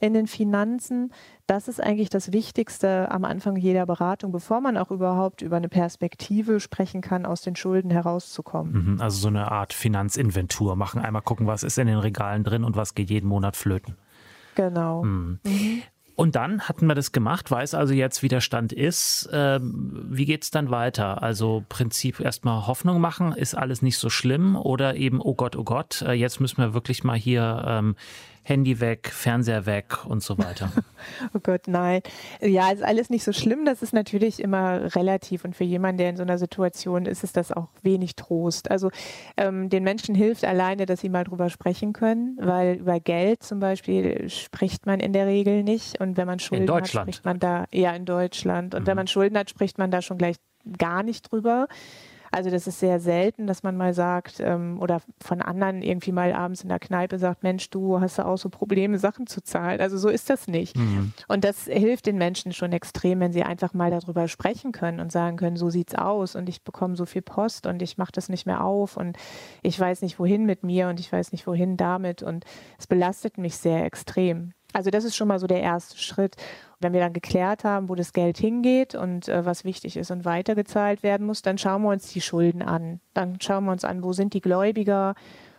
in 0.00 0.14
den 0.14 0.26
Finanzen. 0.26 1.12
Das 1.46 1.68
ist 1.68 1.82
eigentlich 1.82 2.10
das 2.10 2.32
Wichtigste 2.32 3.10
am 3.10 3.24
Anfang 3.24 3.56
jeder 3.56 3.86
Beratung, 3.86 4.32
bevor 4.32 4.60
man 4.60 4.76
auch 4.76 4.90
überhaupt 4.90 5.42
über 5.42 5.56
eine 5.56 5.68
Perspektive 5.68 6.60
sprechen 6.60 7.00
kann, 7.00 7.26
aus 7.26 7.42
den 7.42 7.56
Schulden 7.56 7.90
herauszukommen. 7.90 8.94
Mhm, 8.94 9.00
also 9.00 9.18
so 9.18 9.28
eine 9.28 9.50
Art 9.50 9.72
Finanzinventur 9.72 10.76
machen, 10.76 11.00
einmal 11.00 11.22
gucken, 11.22 11.46
was 11.46 11.62
ist 11.62 11.78
in 11.78 11.86
den 11.86 11.98
Regalen 11.98 12.44
drin 12.44 12.64
und 12.64 12.76
was 12.76 12.94
geht 12.94 13.10
jeden 13.10 13.28
Monat 13.28 13.56
flöten. 13.56 13.96
Genau. 14.54 15.04
Mhm. 15.04 15.38
Mhm. 15.44 15.82
Und 16.16 16.34
dann 16.34 16.62
hatten 16.62 16.86
wir 16.86 16.94
das 16.94 17.12
gemacht, 17.12 17.50
weiß 17.50 17.74
also 17.74 17.92
jetzt, 17.92 18.22
wie 18.22 18.28
der 18.28 18.40
Stand 18.40 18.72
ist. 18.72 19.28
Ähm, 19.32 20.06
wie 20.08 20.34
es 20.34 20.50
dann 20.50 20.70
weiter? 20.70 21.22
Also 21.22 21.62
Prinzip 21.68 22.20
erstmal 22.20 22.66
Hoffnung 22.66 23.02
machen, 23.02 23.32
ist 23.32 23.54
alles 23.54 23.82
nicht 23.82 23.98
so 23.98 24.08
schlimm 24.08 24.56
oder 24.56 24.96
eben, 24.96 25.20
oh 25.20 25.34
Gott, 25.34 25.56
oh 25.56 25.64
Gott, 25.64 26.00
äh, 26.00 26.12
jetzt 26.14 26.40
müssen 26.40 26.56
wir 26.56 26.72
wirklich 26.72 27.04
mal 27.04 27.18
hier 27.18 27.62
ähm, 27.66 27.96
Handy 28.46 28.78
weg, 28.78 29.10
Fernseher 29.12 29.66
weg 29.66 30.06
und 30.06 30.22
so 30.22 30.38
weiter. 30.38 30.70
oh 31.34 31.40
Gott, 31.42 31.62
nein. 31.66 32.00
Ja, 32.40 32.70
ist 32.70 32.84
alles 32.84 33.10
nicht 33.10 33.24
so 33.24 33.32
schlimm. 33.32 33.64
Das 33.64 33.82
ist 33.82 33.92
natürlich 33.92 34.40
immer 34.40 34.94
relativ. 34.94 35.44
Und 35.44 35.56
für 35.56 35.64
jemanden, 35.64 35.98
der 35.98 36.10
in 36.10 36.16
so 36.16 36.22
einer 36.22 36.38
Situation 36.38 37.06
ist, 37.06 37.24
ist 37.24 37.36
das 37.36 37.50
auch 37.50 37.66
wenig 37.82 38.14
Trost. 38.14 38.70
Also 38.70 38.90
ähm, 39.36 39.68
den 39.68 39.82
Menschen 39.82 40.14
hilft 40.14 40.44
alleine, 40.44 40.86
dass 40.86 41.00
sie 41.00 41.08
mal 41.08 41.24
drüber 41.24 41.50
sprechen 41.50 41.92
können, 41.92 42.38
weil 42.40 42.76
über 42.76 43.00
Geld 43.00 43.42
zum 43.42 43.58
Beispiel 43.58 44.30
spricht 44.30 44.86
man 44.86 45.00
in 45.00 45.12
der 45.12 45.26
Regel 45.26 45.64
nicht. 45.64 46.00
Und 46.00 46.16
wenn 46.16 46.28
man 46.28 46.38
Schulden 46.38 46.70
hat, 46.70 46.86
spricht 46.86 47.24
man 47.24 47.40
da, 47.40 47.64
ja, 47.72 47.90
in 47.96 48.04
Deutschland. 48.04 48.76
Und 48.76 48.82
mhm. 48.82 48.86
wenn 48.86 48.96
man 48.96 49.08
Schulden 49.08 49.36
hat, 49.36 49.50
spricht 49.50 49.76
man 49.76 49.90
da 49.90 50.02
schon 50.02 50.18
gleich 50.18 50.36
gar 50.78 51.02
nicht 51.02 51.32
drüber. 51.32 51.66
Also 52.36 52.50
das 52.50 52.66
ist 52.66 52.80
sehr 52.80 53.00
selten, 53.00 53.46
dass 53.46 53.62
man 53.62 53.78
mal 53.78 53.94
sagt 53.94 54.40
ähm, 54.40 54.78
oder 54.78 55.00
von 55.22 55.40
anderen 55.40 55.80
irgendwie 55.80 56.12
mal 56.12 56.34
abends 56.34 56.62
in 56.62 56.68
der 56.68 56.78
Kneipe 56.78 57.18
sagt, 57.18 57.42
Mensch, 57.42 57.70
du 57.70 57.98
hast 57.98 58.18
ja 58.18 58.26
auch 58.26 58.36
so 58.36 58.50
Probleme, 58.50 58.98
Sachen 58.98 59.26
zu 59.26 59.42
zahlen. 59.42 59.80
Also 59.80 59.96
so 59.96 60.10
ist 60.10 60.28
das 60.28 60.46
nicht. 60.46 60.76
Mhm. 60.76 61.14
Und 61.28 61.44
das 61.44 61.64
hilft 61.64 62.04
den 62.04 62.18
Menschen 62.18 62.52
schon 62.52 62.72
extrem, 62.72 63.20
wenn 63.20 63.32
sie 63.32 63.42
einfach 63.42 63.72
mal 63.72 63.90
darüber 63.90 64.28
sprechen 64.28 64.72
können 64.72 65.00
und 65.00 65.10
sagen 65.10 65.38
können, 65.38 65.56
so 65.56 65.70
sieht's 65.70 65.94
aus 65.94 66.36
und 66.36 66.50
ich 66.50 66.62
bekomme 66.62 66.94
so 66.94 67.06
viel 67.06 67.22
Post 67.22 67.66
und 67.66 67.80
ich 67.80 67.96
mache 67.96 68.12
das 68.12 68.28
nicht 68.28 68.44
mehr 68.44 68.62
auf 68.62 68.98
und 68.98 69.16
ich 69.62 69.80
weiß 69.80 70.02
nicht 70.02 70.18
wohin 70.18 70.44
mit 70.44 70.62
mir 70.62 70.88
und 70.88 71.00
ich 71.00 71.10
weiß 71.10 71.32
nicht 71.32 71.46
wohin 71.46 71.78
damit 71.78 72.22
und 72.22 72.44
es 72.78 72.86
belastet 72.86 73.38
mich 73.38 73.56
sehr 73.56 73.86
extrem. 73.86 74.52
Also 74.76 74.90
das 74.90 75.04
ist 75.04 75.16
schon 75.16 75.28
mal 75.28 75.38
so 75.38 75.46
der 75.46 75.62
erste 75.62 75.96
Schritt. 75.96 76.36
Wenn 76.80 76.92
wir 76.92 77.00
dann 77.00 77.14
geklärt 77.14 77.64
haben, 77.64 77.88
wo 77.88 77.94
das 77.94 78.12
Geld 78.12 78.36
hingeht 78.36 78.94
und 78.94 79.26
äh, 79.26 79.46
was 79.46 79.64
wichtig 79.64 79.96
ist 79.96 80.10
und 80.10 80.26
weitergezahlt 80.26 81.02
werden 81.02 81.26
muss, 81.26 81.40
dann 81.40 81.56
schauen 81.56 81.80
wir 81.80 81.88
uns 81.88 82.12
die 82.12 82.20
Schulden 82.20 82.60
an. 82.60 83.00
Dann 83.14 83.40
schauen 83.40 83.64
wir 83.64 83.72
uns 83.72 83.86
an, 83.86 84.02
wo 84.02 84.12
sind 84.12 84.34
die 84.34 84.42
Gläubiger, 84.42 85.14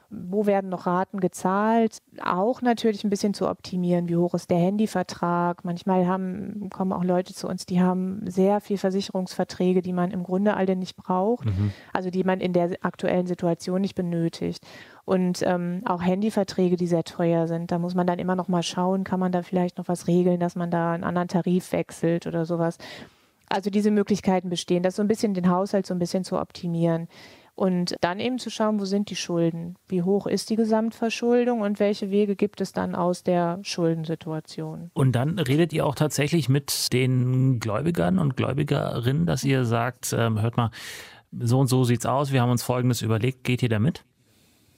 wo 0.10 0.46
werden 0.46 0.70
noch 0.70 0.86
Raten 0.86 1.20
gezahlt? 1.20 1.98
Auch 2.24 2.62
natürlich 2.62 3.04
ein 3.04 3.10
bisschen 3.10 3.34
zu 3.34 3.50
optimieren. 3.50 4.08
Wie 4.08 4.15
hoch 4.15 4.34
ist 4.34 4.50
der 4.50 4.58
Handyvertrag? 4.58 5.65
Manchmal 5.65 6.08
haben, 6.08 6.70
kommen 6.72 6.93
auch 6.93 7.04
Leute 7.04 7.34
zu 7.34 7.48
uns, 7.48 7.65
die 7.65 7.82
haben 7.82 8.22
sehr 8.26 8.62
viel 8.62 8.78
Versicherungsverträge, 8.78 9.82
die 9.82 9.93
man 9.93 10.12
im 10.12 10.24
Grunde 10.24 10.56
alle 10.56 10.76
nicht 10.76 10.96
braucht, 10.96 11.46
mhm. 11.46 11.72
also 11.93 12.10
die 12.10 12.24
man 12.24 12.39
in 12.39 12.54
der 12.54 12.72
aktuellen 12.82 13.28
Situation 13.28 13.82
nicht 13.82 13.96
benötigt. 13.96 14.65
Und 15.04 15.41
ähm, 15.43 15.82
auch 15.86 16.02
Handyverträge, 16.02 16.78
die 16.78 16.88
sehr 16.88 17.04
teuer 17.04 17.48
sind. 17.48 17.72
Da 17.72 17.80
muss 17.80 17.96
man 17.96 18.08
dann 18.08 18.20
immer 18.20 18.36
noch 18.36 18.48
mal 18.48 18.63
schauen, 18.63 19.04
kann 19.04 19.20
man 19.20 19.32
da 19.32 19.41
vielleicht 19.41 19.78
noch 19.78 19.88
was 19.88 20.08
regeln, 20.08 20.39
dass 20.39 20.56
man 20.56 20.72
da 20.72 20.93
einen 20.93 21.04
anderen 21.04 21.28
Tarif 21.28 21.72
wechselt 21.72 22.28
oder 22.28 22.46
sowas. 22.46 22.78
Also 23.50 23.70
diese 23.70 23.91
Möglichkeiten 23.91 24.50
bestehen, 24.50 24.84
das 24.84 24.98
so 24.98 25.02
ein 25.02 25.08
bisschen 25.08 25.34
den 25.34 25.50
Haushalt 25.50 25.86
so 25.86 25.93
ein 25.93 26.00
bisschen 26.00 26.24
zu 26.24 26.38
optimieren. 26.39 27.08
Und 27.58 27.96
dann 28.02 28.20
eben 28.20 28.38
zu 28.38 28.52
schauen, 28.52 28.80
wo 28.80 28.86
sind 28.86 29.10
die 29.10 29.15
Schulden? 29.15 29.78
Wie 29.88 30.04
hoch 30.04 30.28
ist 30.28 30.52
die 30.52 30.56
Gesamtverschuldung 30.56 31.62
und 31.62 31.80
welche 31.80 32.12
Wege 32.12 32.36
gibt 32.36 32.62
es 32.62 32.72
dann 32.72 32.93
aus 32.93 33.24
der 33.24 33.58
Schuldensituation? 33.63 34.91
Und 34.93 35.13
dann 35.13 35.39
redet 35.39 35.74
ihr 35.74 35.88
auch 35.88 35.96
tatsächlich 35.96 36.50
mit 36.50 36.93
den 36.93 37.60
Gläubigern 37.60 38.20
und 38.20 38.38
Gläubigerinnen, 38.38 39.26
dass 39.26 39.43
ihr 39.43 39.65
sagt, 39.65 40.13
ähm, 40.15 40.39
hört 40.39 40.56
mal, 40.56 40.70
so 41.32 41.58
und 41.58 41.65
so 41.65 41.84
sieht's 41.84 42.06
aus, 42.06 42.32
wir 42.32 42.43
haben 42.43 42.52
uns 42.52 42.62
Folgendes 42.62 43.02
überlegt, 43.02 43.43
geht 43.43 43.63
ihr 43.63 43.70
damit? 43.70 44.06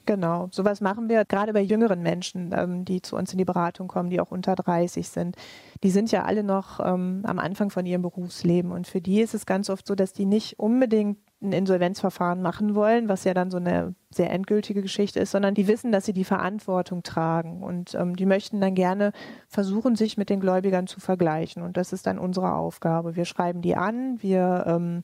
Genau, 0.06 0.48
sowas 0.50 0.80
machen 0.80 1.10
wir 1.10 1.26
gerade 1.26 1.52
bei 1.52 1.60
jüngeren 1.60 2.02
Menschen, 2.02 2.54
ähm, 2.56 2.86
die 2.86 3.02
zu 3.02 3.14
uns 3.14 3.30
in 3.32 3.38
die 3.38 3.44
Beratung 3.44 3.88
kommen, 3.88 4.08
die 4.08 4.20
auch 4.20 4.30
unter 4.30 4.54
30 4.54 5.06
sind. 5.06 5.36
Die 5.82 5.90
sind 5.90 6.10
ja 6.12 6.24
alle 6.24 6.42
noch 6.42 6.80
ähm, 6.80 7.20
am 7.24 7.38
Anfang 7.38 7.68
von 7.68 7.84
ihrem 7.84 8.00
Berufsleben 8.00 8.72
und 8.72 8.86
für 8.86 9.02
die 9.02 9.20
ist 9.20 9.34
es 9.34 9.44
ganz 9.44 9.68
oft 9.68 9.86
so, 9.86 9.94
dass 9.94 10.14
die 10.14 10.24
nicht 10.24 10.58
unbedingt 10.58 11.18
ein 11.42 11.52
Insolvenzverfahren 11.52 12.42
machen 12.42 12.74
wollen, 12.74 13.08
was 13.08 13.24
ja 13.24 13.32
dann 13.32 13.50
so 13.50 13.56
eine 13.56 13.94
sehr 14.10 14.30
endgültige 14.30 14.82
Geschichte 14.82 15.20
ist, 15.20 15.30
sondern 15.30 15.54
die 15.54 15.68
wissen, 15.68 15.90
dass 15.90 16.04
sie 16.04 16.12
die 16.12 16.24
Verantwortung 16.24 17.02
tragen 17.02 17.62
und 17.62 17.94
ähm, 17.94 18.14
die 18.14 18.26
möchten 18.26 18.60
dann 18.60 18.74
gerne 18.74 19.12
versuchen, 19.48 19.96
sich 19.96 20.18
mit 20.18 20.28
den 20.28 20.40
Gläubigern 20.40 20.86
zu 20.86 21.00
vergleichen 21.00 21.62
und 21.62 21.76
das 21.76 21.92
ist 21.92 22.06
dann 22.06 22.18
unsere 22.18 22.54
Aufgabe. 22.54 23.16
Wir 23.16 23.24
schreiben 23.24 23.62
die 23.62 23.76
an, 23.76 24.22
wir 24.22 24.64
ähm, 24.66 25.02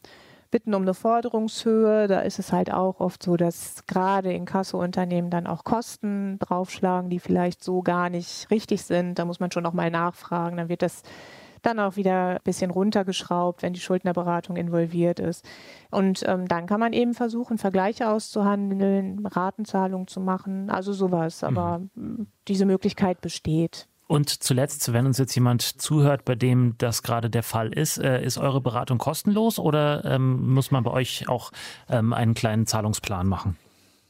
bitten 0.51 0.75
um 0.75 0.83
eine 0.83 0.94
Forderungshöhe. 0.94 2.09
Da 2.09 2.20
ist 2.20 2.38
es 2.38 2.53
halt 2.53 2.72
auch 2.72 3.01
oft 3.01 3.22
so, 3.22 3.37
dass 3.37 3.87
gerade 3.87 4.33
in 4.33 4.44
Kassounternehmen 4.44 5.31
dann 5.31 5.46
auch 5.46 5.64
Kosten 5.64 6.38
draufschlagen, 6.38 7.11
die 7.11 7.18
vielleicht 7.18 7.62
so 7.62 7.83
gar 7.83 8.11
nicht 8.11 8.51
richtig 8.51 8.83
sind. 8.83 9.18
Da 9.18 9.25
muss 9.25 9.40
man 9.40 9.51
schon 9.51 9.62
nochmal 9.62 9.90
nachfragen. 9.90 10.57
Dann 10.57 10.68
wird 10.68 10.83
das 10.83 11.03
dann 11.62 11.80
auch 11.80 11.96
wieder 11.96 12.36
ein 12.36 12.40
bisschen 12.44 12.70
runtergeschraubt, 12.70 13.62
wenn 13.62 13.72
die 13.72 13.80
Schuldnerberatung 13.80 14.56
involviert 14.56 15.20
ist. 15.20 15.44
Und 15.90 16.22
ähm, 16.26 16.48
dann 16.48 16.66
kann 16.66 16.80
man 16.80 16.92
eben 16.92 17.14
versuchen, 17.14 17.58
Vergleiche 17.58 18.08
auszuhandeln, 18.08 19.26
Ratenzahlungen 19.26 20.08
zu 20.08 20.20
machen, 20.20 20.70
also 20.70 20.92
sowas. 20.92 21.44
Aber 21.44 21.82
mhm. 21.94 22.26
diese 22.48 22.66
Möglichkeit 22.66 23.20
besteht. 23.20 23.88
Und 24.08 24.28
zuletzt, 24.30 24.92
wenn 24.92 25.06
uns 25.06 25.18
jetzt 25.18 25.34
jemand 25.34 25.62
zuhört, 25.62 26.24
bei 26.24 26.36
dem 26.36 26.74
das 26.78 27.02
gerade 27.02 27.28
der 27.28 27.42
Fall 27.42 27.72
ist, 27.72 27.98
äh, 27.98 28.22
ist 28.22 28.38
eure 28.38 28.60
Beratung 28.60 28.98
kostenlos 28.98 29.58
oder 29.58 30.04
ähm, 30.04 30.54
muss 30.54 30.70
man 30.70 30.84
bei 30.84 30.92
euch 30.92 31.28
auch 31.28 31.50
ähm, 31.88 32.12
einen 32.12 32.34
kleinen 32.34 32.66
Zahlungsplan 32.66 33.26
machen? 33.26 33.56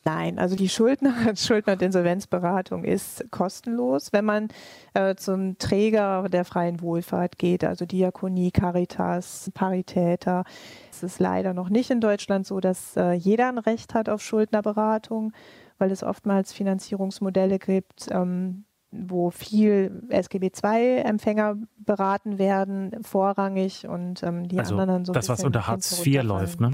Nein, 0.06 0.38
also 0.38 0.54
die 0.54 0.68
Schuldner, 0.68 1.12
Schuldner- 1.36 1.72
und 1.72 1.82
Insolvenzberatung 1.82 2.84
ist 2.84 3.28
kostenlos, 3.32 4.12
wenn 4.12 4.24
man 4.24 4.48
äh, 4.94 5.16
zum 5.16 5.58
Träger 5.58 6.28
der 6.28 6.44
freien 6.44 6.80
Wohlfahrt 6.80 7.38
geht, 7.38 7.64
also 7.64 7.86
Diakonie, 7.86 8.52
Caritas, 8.52 9.50
Paritäter. 9.52 10.44
Es 10.92 11.02
ist 11.02 11.18
leider 11.18 11.54
noch 11.54 11.70
nicht 11.70 11.90
in 11.90 12.00
Deutschland 12.00 12.46
so, 12.46 12.60
dass 12.60 12.96
äh, 12.96 13.14
jeder 13.14 13.48
ein 13.48 13.58
Recht 13.58 13.94
hat 13.94 14.08
auf 14.08 14.22
Schuldnerberatung, 14.22 15.32
weil 15.78 15.90
es 15.90 16.04
oftmals 16.04 16.52
Finanzierungsmodelle 16.52 17.58
gibt, 17.58 18.06
ähm, 18.12 18.64
wo 18.92 19.30
viel 19.30 20.04
SGB 20.10 20.52
II-Empfänger 20.64 21.56
beraten 21.78 22.38
werden, 22.38 22.92
vorrangig 23.02 23.88
und 23.88 24.22
ähm, 24.22 24.46
die 24.46 24.60
also 24.60 24.74
anderen 24.74 24.88
dann 24.88 25.04
so. 25.04 25.12
Das, 25.12 25.28
was 25.28 25.42
unter 25.42 25.66
Hartz 25.66 26.06
IV 26.06 26.22
läuft, 26.22 26.60
ne? 26.60 26.70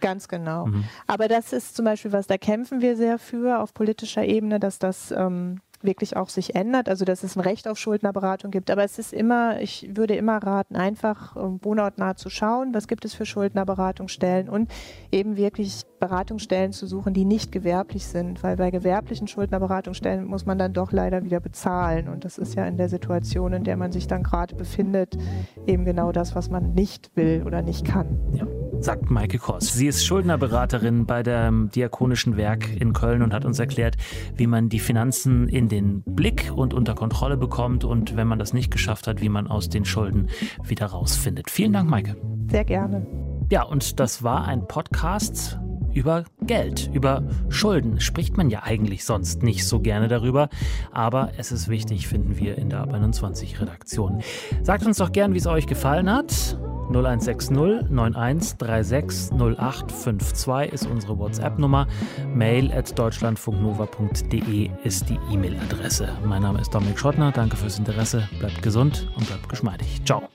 Ganz 0.00 0.28
genau. 0.28 0.66
Mhm. 0.66 0.84
Aber 1.06 1.28
das 1.28 1.52
ist 1.52 1.76
zum 1.76 1.84
Beispiel 1.84 2.12
was, 2.12 2.26
da 2.26 2.38
kämpfen 2.38 2.80
wir 2.80 2.96
sehr 2.96 3.18
für 3.18 3.60
auf 3.60 3.74
politischer 3.74 4.24
Ebene, 4.24 4.60
dass 4.60 4.78
das 4.78 5.10
ähm, 5.10 5.60
wirklich 5.82 6.16
auch 6.16 6.28
sich 6.28 6.54
ändert, 6.54 6.88
also 6.88 7.04
dass 7.04 7.22
es 7.22 7.36
ein 7.36 7.40
Recht 7.40 7.68
auf 7.68 7.78
Schuldnerberatung 7.78 8.50
gibt. 8.50 8.70
Aber 8.70 8.84
es 8.84 8.98
ist 8.98 9.12
immer, 9.12 9.60
ich 9.60 9.90
würde 9.94 10.14
immer 10.16 10.38
raten, 10.38 10.76
einfach 10.76 11.36
ähm, 11.36 11.60
wohnortnah 11.62 12.16
zu 12.16 12.30
schauen, 12.30 12.74
was 12.74 12.88
gibt 12.88 13.04
es 13.04 13.14
für 13.14 13.26
Schuldnerberatungsstellen 13.26 14.48
und 14.48 14.70
eben 15.12 15.36
wirklich 15.36 15.82
Beratungsstellen 16.00 16.72
zu 16.72 16.86
suchen, 16.86 17.14
die 17.14 17.24
nicht 17.24 17.52
gewerblich 17.52 18.06
sind, 18.06 18.42
weil 18.42 18.56
bei 18.56 18.70
gewerblichen 18.70 19.28
Schuldnerberatungsstellen 19.28 20.24
muss 20.24 20.46
man 20.46 20.58
dann 20.58 20.72
doch 20.72 20.92
leider 20.92 21.24
wieder 21.24 21.40
bezahlen 21.40 22.08
und 22.08 22.24
das 22.24 22.38
ist 22.38 22.54
ja 22.54 22.66
in 22.66 22.76
der 22.76 22.88
Situation, 22.88 23.52
in 23.52 23.64
der 23.64 23.76
man 23.76 23.92
sich 23.92 24.06
dann 24.06 24.22
gerade 24.22 24.54
befindet, 24.54 25.18
eben 25.66 25.84
genau 25.84 26.12
das, 26.12 26.34
was 26.34 26.50
man 26.50 26.74
nicht 26.74 27.10
will 27.16 27.42
oder 27.46 27.62
nicht 27.62 27.84
kann. 27.84 28.18
Ja 28.32 28.46
sagt 28.80 29.10
Maike 29.10 29.38
Koss. 29.38 29.72
Sie 29.72 29.88
ist 29.88 30.04
Schuldnerberaterin 30.04 31.06
bei 31.06 31.22
dem 31.22 31.68
Diakonischen 31.70 32.36
Werk 32.36 32.68
in 32.80 32.92
Köln 32.92 33.22
und 33.22 33.32
hat 33.32 33.44
uns 33.44 33.58
erklärt, 33.58 33.96
wie 34.36 34.46
man 34.46 34.68
die 34.68 34.78
Finanzen 34.78 35.48
in 35.48 35.67
den 35.68 36.02
Blick 36.02 36.52
und 36.54 36.74
unter 36.74 36.94
Kontrolle 36.94 37.36
bekommt 37.36 37.84
und 37.84 38.16
wenn 38.16 38.26
man 38.26 38.38
das 38.38 38.52
nicht 38.52 38.70
geschafft 38.70 39.06
hat, 39.06 39.20
wie 39.20 39.28
man 39.28 39.46
aus 39.46 39.68
den 39.68 39.84
Schulden 39.84 40.28
wieder 40.64 40.86
rausfindet. 40.86 41.50
Vielen 41.50 41.72
Dank, 41.72 41.88
Maike. 41.88 42.16
Sehr 42.50 42.64
gerne. 42.64 43.06
Ja, 43.50 43.62
und 43.62 43.98
das 44.00 44.22
war 44.22 44.44
ein 44.46 44.66
Podcast 44.66 45.58
über 45.94 46.24
Geld, 46.42 46.90
über 46.92 47.22
Schulden. 47.48 48.00
Spricht 48.00 48.36
man 48.36 48.50
ja 48.50 48.62
eigentlich 48.62 49.04
sonst 49.04 49.42
nicht 49.42 49.66
so 49.66 49.80
gerne 49.80 50.08
darüber, 50.08 50.48
aber 50.92 51.32
es 51.38 51.50
ist 51.50 51.68
wichtig, 51.68 52.08
finden 52.08 52.36
wir 52.38 52.58
in 52.58 52.70
der 52.70 52.80
Ab 52.80 52.92
21 52.92 53.60
Redaktion. 53.60 54.20
Sagt 54.62 54.86
uns 54.86 54.98
doch 54.98 55.12
gern, 55.12 55.34
wie 55.34 55.38
es 55.38 55.46
euch 55.46 55.66
gefallen 55.66 56.10
hat. 56.10 56.58
0160 56.88 57.50
9136 57.90 59.32
0852 59.32 60.72
ist 60.72 60.86
unsere 60.86 61.18
WhatsApp-Nummer. 61.18 61.86
Mail 62.34 62.72
at 62.72 62.98
deutschlandfunknova.de 62.98 64.70
ist 64.84 65.08
die 65.08 65.18
E-Mail-Adresse. 65.30 66.08
Mein 66.24 66.42
Name 66.42 66.60
ist 66.60 66.74
Dominik 66.74 66.98
Schottner. 66.98 67.32
Danke 67.32 67.56
fürs 67.56 67.78
Interesse. 67.78 68.28
Bleibt 68.38 68.62
gesund 68.62 69.08
und 69.16 69.26
bleibt 69.26 69.48
geschmeidig. 69.48 70.00
Ciao. 70.04 70.28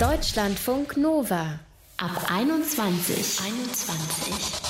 Deutschlandfunk 0.00 0.96
Nova 0.96 1.60
ab 1.98 2.30
21. 2.30 3.40
21. 3.44 4.69